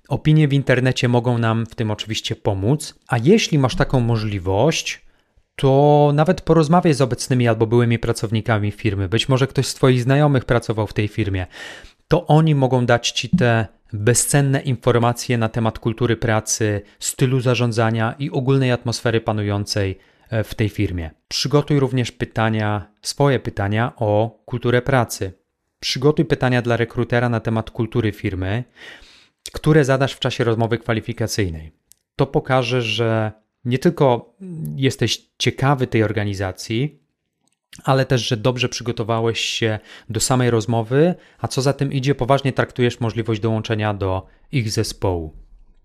Opinie 0.09 0.47
w 0.47 0.53
internecie 0.53 1.07
mogą 1.07 1.37
nam 1.37 1.65
w 1.65 1.75
tym 1.75 1.91
oczywiście 1.91 2.35
pomóc, 2.35 2.95
a 3.07 3.17
jeśli 3.17 3.59
masz 3.59 3.75
taką 3.75 3.99
możliwość, 3.99 5.01
to 5.55 6.11
nawet 6.13 6.41
porozmawiaj 6.41 6.93
z 6.93 7.01
obecnymi 7.01 7.47
albo 7.47 7.67
byłymi 7.67 7.99
pracownikami 7.99 8.71
firmy. 8.71 9.09
Być 9.09 9.29
może 9.29 9.47
ktoś 9.47 9.67
z 9.67 9.73
Twoich 9.73 10.01
znajomych 10.01 10.45
pracował 10.45 10.87
w 10.87 10.93
tej 10.93 11.07
firmie. 11.07 11.47
To 12.07 12.27
oni 12.27 12.55
mogą 12.55 12.85
dać 12.85 13.11
Ci 13.11 13.29
te 13.29 13.67
bezcenne 13.93 14.61
informacje 14.61 15.37
na 15.37 15.49
temat 15.49 15.79
kultury 15.79 16.17
pracy, 16.17 16.81
stylu 16.99 17.39
zarządzania 17.39 18.15
i 18.19 18.31
ogólnej 18.31 18.71
atmosfery 18.71 19.21
panującej 19.21 19.99
w 20.43 20.55
tej 20.55 20.69
firmie. 20.69 21.11
Przygotuj 21.27 21.79
również 21.79 22.11
pytania, 22.11 22.91
swoje 23.01 23.39
pytania 23.39 23.93
o 23.95 24.41
kulturę 24.45 24.81
pracy. 24.81 25.33
Przygotuj 25.79 26.25
pytania 26.25 26.61
dla 26.61 26.77
rekrutera 26.77 27.29
na 27.29 27.39
temat 27.39 27.71
kultury 27.71 28.11
firmy, 28.11 28.63
które 29.53 29.85
zadasz 29.85 30.13
w 30.13 30.19
czasie 30.19 30.43
rozmowy 30.43 30.77
kwalifikacyjnej. 30.77 31.71
To 32.15 32.27
pokaże, 32.27 32.81
że 32.81 33.31
nie 33.65 33.79
tylko 33.79 34.35
jesteś 34.75 35.21
ciekawy 35.37 35.87
tej 35.87 36.03
organizacji, 36.03 36.99
ale 37.83 38.05
też, 38.05 38.27
że 38.27 38.37
dobrze 38.37 38.69
przygotowałeś 38.69 39.39
się 39.39 39.79
do 40.09 40.19
samej 40.19 40.49
rozmowy, 40.49 41.15
a 41.39 41.47
co 41.47 41.61
za 41.61 41.73
tym 41.73 41.93
idzie, 41.93 42.15
poważnie 42.15 42.53
traktujesz 42.53 42.99
możliwość 42.99 43.41
dołączenia 43.41 43.93
do 43.93 44.27
ich 44.51 44.71
zespołu. 44.71 45.33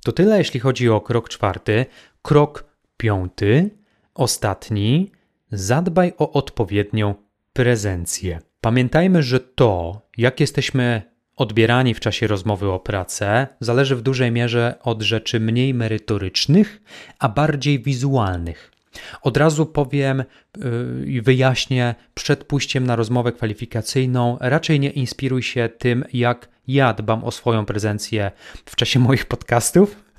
To 0.04 0.12
tyle, 0.12 0.38
jeśli 0.38 0.60
chodzi 0.60 0.88
o 0.88 1.00
krok 1.00 1.28
czwarty. 1.28 1.86
Krok 2.22 2.64
piąty 2.96 3.70
Ostatni, 4.14 5.12
zadbaj 5.52 6.12
o 6.18 6.32
odpowiednią 6.32 7.14
prezencję. 7.52 8.38
Pamiętajmy, 8.60 9.22
że 9.22 9.40
to, 9.40 10.02
jak 10.16 10.40
jesteśmy 10.40 11.02
odbierani 11.36 11.94
w 11.94 12.00
czasie 12.00 12.26
rozmowy 12.26 12.70
o 12.70 12.80
pracę, 12.80 13.46
zależy 13.60 13.96
w 13.96 14.02
dużej 14.02 14.30
mierze 14.32 14.74
od 14.82 15.02
rzeczy 15.02 15.40
mniej 15.40 15.74
merytorycznych, 15.74 16.82
a 17.18 17.28
bardziej 17.28 17.82
wizualnych. 17.82 18.72
Od 19.22 19.36
razu 19.36 19.66
powiem 19.66 20.24
yy, 20.56 21.06
i 21.06 21.20
wyjaśnię, 21.20 21.94
przed 22.14 22.44
pójściem 22.44 22.86
na 22.86 22.96
rozmowę 22.96 23.32
kwalifikacyjną, 23.32 24.38
raczej 24.40 24.80
nie 24.80 24.90
inspiruj 24.90 25.42
się 25.42 25.68
tym, 25.78 26.04
jak 26.12 26.48
ja 26.68 26.94
dbam 26.94 27.24
o 27.24 27.30
swoją 27.30 27.66
prezencję 27.66 28.30
w 28.64 28.76
czasie 28.76 29.00
moich 29.00 29.26
podcastów, 29.26 30.09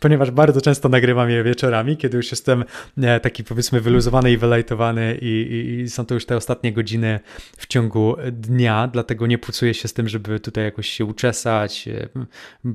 ponieważ 0.00 0.30
bardzo 0.30 0.60
często 0.60 0.88
nagrywam 0.88 1.30
je 1.30 1.44
wieczorami, 1.44 1.96
kiedy 1.96 2.16
już 2.16 2.30
jestem 2.30 2.64
e, 3.02 3.20
taki 3.20 3.44
powiedzmy 3.44 3.80
wyluzowany 3.80 4.32
i 4.32 4.36
wylajtowany 4.36 5.18
i, 5.20 5.26
i, 5.26 5.80
i, 5.80 5.90
są 5.90 6.06
to 6.06 6.14
już 6.14 6.26
te 6.26 6.36
ostatnie 6.36 6.72
godziny 6.72 7.20
w 7.56 7.66
ciągu 7.66 8.16
dnia, 8.32 8.88
dlatego 8.92 9.26
nie 9.26 9.38
pucuję 9.38 9.74
się 9.74 9.88
z 9.88 9.92
tym, 9.92 10.08
żeby 10.08 10.40
tutaj 10.40 10.64
jakoś 10.64 10.88
się 10.88 11.04
uczesać, 11.04 11.88
e, 11.88 12.08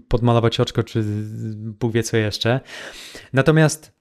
podmalować 0.07 0.59
oczko, 0.59 0.83
czy 0.83 1.03
Bóg 1.55 1.93
wie 1.93 2.03
co 2.03 2.17
jeszcze. 2.17 2.59
Natomiast 3.33 3.97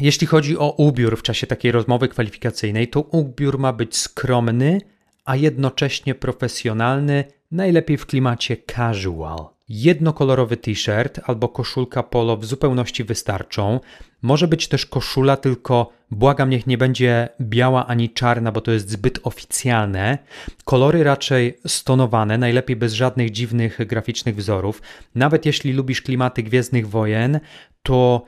jeśli 0.00 0.26
chodzi 0.26 0.58
o 0.58 0.70
ubiór 0.70 1.16
w 1.16 1.22
czasie 1.22 1.46
takiej 1.46 1.72
rozmowy 1.72 2.08
kwalifikacyjnej, 2.08 2.88
to 2.88 3.00
ubiór 3.00 3.58
ma 3.58 3.72
być 3.72 3.96
skromny, 3.96 4.80
a 5.24 5.36
jednocześnie 5.36 6.14
profesjonalny, 6.14 7.24
najlepiej 7.50 7.96
w 7.96 8.06
klimacie 8.06 8.56
casual. 8.56 9.55
Jednokolorowy 9.68 10.56
t-shirt 10.56 11.20
albo 11.24 11.48
koszulka 11.48 12.02
polo 12.02 12.36
w 12.36 12.44
zupełności 12.44 13.04
wystarczą. 13.04 13.80
Może 14.22 14.48
być 14.48 14.68
też 14.68 14.86
koszula, 14.86 15.36
tylko 15.36 15.92
błagam, 16.10 16.50
niech 16.50 16.66
nie 16.66 16.78
będzie 16.78 17.28
biała 17.40 17.86
ani 17.86 18.10
czarna, 18.10 18.52
bo 18.52 18.60
to 18.60 18.72
jest 18.72 18.90
zbyt 18.90 19.18
oficjalne. 19.22 20.18
Kolory 20.64 21.04
raczej 21.04 21.58
stonowane, 21.66 22.38
najlepiej 22.38 22.76
bez 22.76 22.92
żadnych 22.92 23.30
dziwnych 23.30 23.86
graficznych 23.86 24.36
wzorów. 24.36 24.82
Nawet 25.14 25.46
jeśli 25.46 25.72
lubisz 25.72 26.02
klimaty 26.02 26.42
Gwiezdnych 26.42 26.88
Wojen, 26.88 27.40
to 27.82 28.24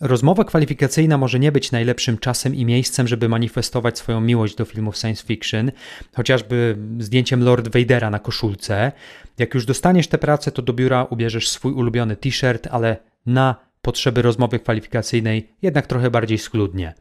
Rozmowa 0.00 0.44
kwalifikacyjna 0.44 1.18
może 1.18 1.38
nie 1.38 1.52
być 1.52 1.72
najlepszym 1.72 2.18
czasem 2.18 2.54
i 2.54 2.64
miejscem, 2.64 3.08
żeby 3.08 3.28
manifestować 3.28 3.98
swoją 3.98 4.20
miłość 4.20 4.54
do 4.54 4.64
filmów 4.64 4.96
science 4.96 5.26
fiction, 5.26 5.70
chociażby 6.16 6.76
zdjęciem 6.98 7.44
Lord 7.44 7.68
Vadera 7.68 8.10
na 8.10 8.18
koszulce. 8.18 8.92
Jak 9.38 9.54
już 9.54 9.66
dostaniesz 9.66 10.08
tę 10.08 10.18
pracę, 10.18 10.52
to 10.52 10.62
do 10.62 10.72
biura 10.72 11.04
ubierzesz 11.04 11.48
swój 11.48 11.72
ulubiony 11.72 12.16
t-shirt, 12.16 12.68
ale 12.70 12.96
na 13.26 13.56
potrzeby 13.82 14.22
rozmowy 14.22 14.58
kwalifikacyjnej 14.58 15.48
jednak 15.62 15.86
trochę 15.86 16.10
bardziej 16.10 16.38
schludnie. 16.38 16.94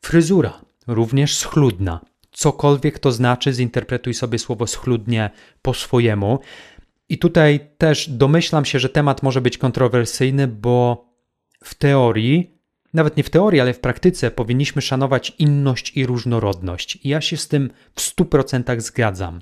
Fryzura 0.00 0.60
również 0.86 1.36
schludna. 1.36 2.00
Cokolwiek 2.32 2.98
to 2.98 3.12
znaczy, 3.12 3.52
zinterpretuj 3.52 4.14
sobie 4.14 4.38
słowo 4.38 4.66
schludnie 4.66 5.30
po 5.62 5.74
swojemu. 5.74 6.38
I 7.08 7.18
tutaj 7.18 7.60
też 7.78 8.10
domyślam 8.10 8.64
się, 8.64 8.78
że 8.78 8.88
temat 8.88 9.22
może 9.22 9.40
być 9.40 9.58
kontrowersyjny, 9.58 10.48
bo 10.48 11.05
w 11.66 11.74
teorii, 11.74 12.50
nawet 12.94 13.16
nie 13.16 13.22
w 13.22 13.30
teorii, 13.30 13.60
ale 13.60 13.74
w 13.74 13.80
praktyce 13.80 14.30
powinniśmy 14.30 14.82
szanować 14.82 15.32
inność 15.38 15.96
i 15.96 16.06
różnorodność. 16.06 16.96
I 16.96 17.08
ja 17.08 17.20
się 17.20 17.36
z 17.36 17.48
tym 17.48 17.70
w 17.94 18.00
100% 18.00 18.80
zgadzam. 18.80 19.40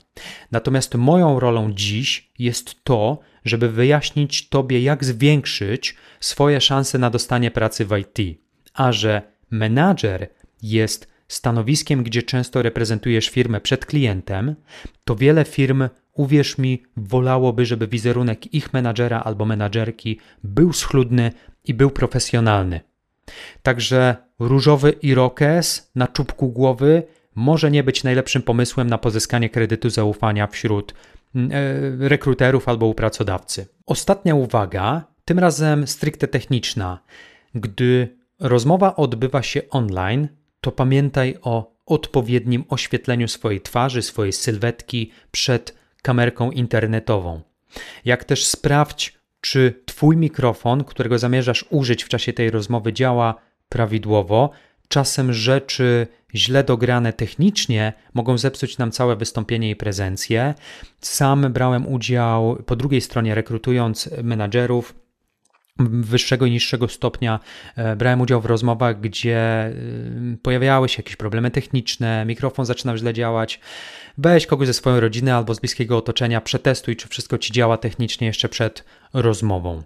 Natomiast 0.51 0.95
moją 0.95 1.41
rolą 1.41 1.73
dziś 1.73 2.33
jest 2.39 2.85
to, 2.85 3.19
żeby 3.45 3.69
wyjaśnić 3.69 4.49
Tobie, 4.49 4.81
jak 4.81 5.05
zwiększyć 5.05 5.97
swoje 6.21 6.61
szanse 6.61 6.99
na 6.99 7.11
dostanie 7.11 7.51
pracy 7.51 7.85
w 7.85 7.99
IT. 7.99 8.39
A 8.75 8.93
że 8.93 9.23
menadżer 9.51 10.29
jest 10.63 11.14
stanowiskiem, 11.29 12.03
gdzie 12.03 12.23
często 12.23 12.63
reprezentujesz 12.63 13.29
firmę 13.29 13.61
przed 13.61 13.87
klientem, 13.87 14.55
to 15.05 15.17
wiele 15.17 15.45
firm, 15.45 15.89
uwierz 16.13 16.59
mi, 16.59 16.83
wolałoby, 16.97 17.67
żeby 17.67 17.87
wizerunek 17.87 18.55
ich 18.55 18.73
menadżera 18.73 19.21
albo 19.21 19.45
menadżerki 19.45 20.19
był 20.45 20.73
schludny 20.73 21.33
i 21.65 21.75
był 21.75 21.91
profesjonalny. 21.91 22.81
Także 23.63 24.17
różowy 24.39 24.91
irokes 24.91 25.91
na 25.95 26.09
czubku 26.09 26.49
głowy 26.49 27.03
może 27.35 27.71
nie 27.71 27.85
być 27.85 28.05
najlepszym 28.05 28.43
pomysłem 28.43 28.91
na 28.91 28.99
pozyskanie 28.99 29.51
kredytu 29.51 29.91
zaufania 29.91 30.47
wśród 30.47 30.95
mm, 31.35 31.51
e, 31.53 32.09
rekruterów 32.09 32.69
albo 32.69 32.87
u 32.87 32.95
pracodawcy. 32.95 33.67
Ostatnia 33.87 34.35
uwaga, 34.35 35.05
tym 35.25 35.39
razem 35.39 35.87
stricte 35.87 36.29
techniczna. 36.29 36.99
Gdy 37.55 38.17
rozmowa 38.41 38.97
odbywa 38.97 39.43
się 39.43 39.63
online, 39.71 40.29
to 40.65 40.73
pamiętaj 40.73 41.39
o 41.43 41.75
odpowiednim 41.87 42.65
oświetleniu 42.69 43.29
swojej 43.29 43.61
twarzy, 43.61 44.03
swojej 44.03 44.33
sylwetki 44.33 45.11
przed 45.31 45.75
kamerką 46.03 46.51
internetową. 46.51 47.41
Jak 48.05 48.25
też 48.25 48.47
sprawdź, 48.47 49.19
czy 49.41 49.83
Twój 49.87 50.17
mikrofon, 50.17 50.85
którego 50.85 51.19
zamierzasz 51.19 51.65
użyć 51.71 52.05
w 52.05 52.09
czasie 52.09 52.33
tej 52.33 52.51
rozmowy, 52.51 52.93
działa 52.93 53.35
prawidłowo. 53.69 54.51
Czasem 54.89 55.33
rzeczy 55.33 56.07
źle 56.35 56.65
dograne 56.65 57.13
technicznie 57.13 57.93
mogą 58.15 58.39
zepsuć 58.39 58.79
nam 58.79 58.91
całe 58.91 59.17
wystąpienie 59.17 59.71
i 59.71 59.77
prezencję. 59.77 60.55
Sam 61.01 61.53
brałem 61.53 61.87
udział 61.87 62.57
po 62.67 62.77
drugiej 62.77 63.01
stronie, 63.01 63.35
rekrutując 63.35 64.11
menadżerów 64.23 64.95
wyższego 65.79 66.47
i 66.47 66.51
niższego 66.51 66.89
stopnia 66.89 67.41
e, 67.77 67.97
brałem 67.97 68.21
udział 68.21 68.41
w 68.41 68.47
rozmowach, 68.47 69.01
gdzie 69.01 69.67
y, 70.35 70.39
pojawiały 70.43 70.89
się 70.89 70.99
jakieś 70.99 71.17
problemy 71.17 71.51
techniczne, 71.51 72.25
mikrofon 72.27 72.67
zaczynał 72.67 72.97
źle 72.97 73.15
działać. 73.15 73.61
Weź 74.19 74.47
kogoś 74.47 74.67
ze 74.67 74.75
swojej 74.75 75.01
rodziny 75.01 75.35
albo 75.35 75.55
z 75.55 75.61
bliskiego 75.61 75.97
otoczenia, 75.97 76.41
przetestuj, 76.41 76.97
czy 76.97 77.09
wszystko 77.09 77.39
ci 77.39 77.53
działa 77.53 77.77
technicznie 77.77 78.27
jeszcze 78.27 78.49
przed 78.49 78.85
rozmową. 79.13 79.83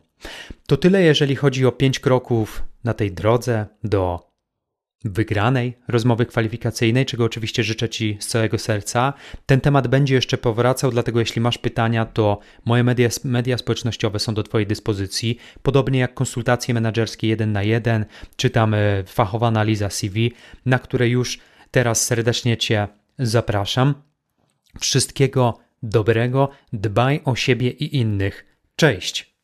To 0.67 0.77
tyle, 0.77 1.03
jeżeli 1.03 1.37
chodzi 1.37 1.67
o 1.67 1.73
pięć 1.73 2.01
kroków 2.01 2.63
na 2.85 2.95
tej 2.95 3.13
drodze 3.13 3.67
do 3.85 4.28
wygranej 5.05 5.79
rozmowy 5.89 6.27
kwalifikacyjnej, 6.27 7.07
czego 7.07 7.25
oczywiście 7.25 7.65
życzę 7.65 7.89
Ci 7.89 8.17
z 8.21 8.27
całego 8.27 8.59
serca. 8.59 9.13
Ten 9.47 9.61
temat 9.61 9.89
będzie 9.89 10.15
jeszcze 10.15 10.39
powracał, 10.39 10.91
dlatego 10.91 11.21
jeśli 11.21 11.41
masz 11.41 11.59
pytania, 11.59 12.07
to 12.07 12.39
moje 12.65 12.85
media, 12.85 13.09
media 13.25 13.59
społecznościowe 13.59 14.19
są 14.19 14.35
do 14.35 14.43
Twojej 14.43 14.67
dyspozycji. 14.67 15.39
Podobnie 15.63 16.01
jak 16.01 16.15
konsultacje 16.15 16.75
menedżerskie 16.75 17.29
jeden 17.29 17.53
na 17.53 17.63
jeden, 17.63 18.05
czy 18.37 18.51
tam 18.51 18.75
e, 18.75 19.05
fachowa 19.07 19.47
analiza 19.47 19.91
CV, 19.91 20.33
na 20.67 20.79
które 20.79 21.09
już 21.09 21.39
teraz 21.71 22.07
serdecznie 22.07 22.57
Cię 22.57 22.89
zapraszam. 23.19 23.95
Wszystkiego 24.81 25.59
dobrego, 25.83 26.51
dbaj 26.73 27.21
o 27.25 27.37
siebie 27.37 27.71
i 27.71 27.97
innych. 27.97 28.59
Cześć! 28.77 29.38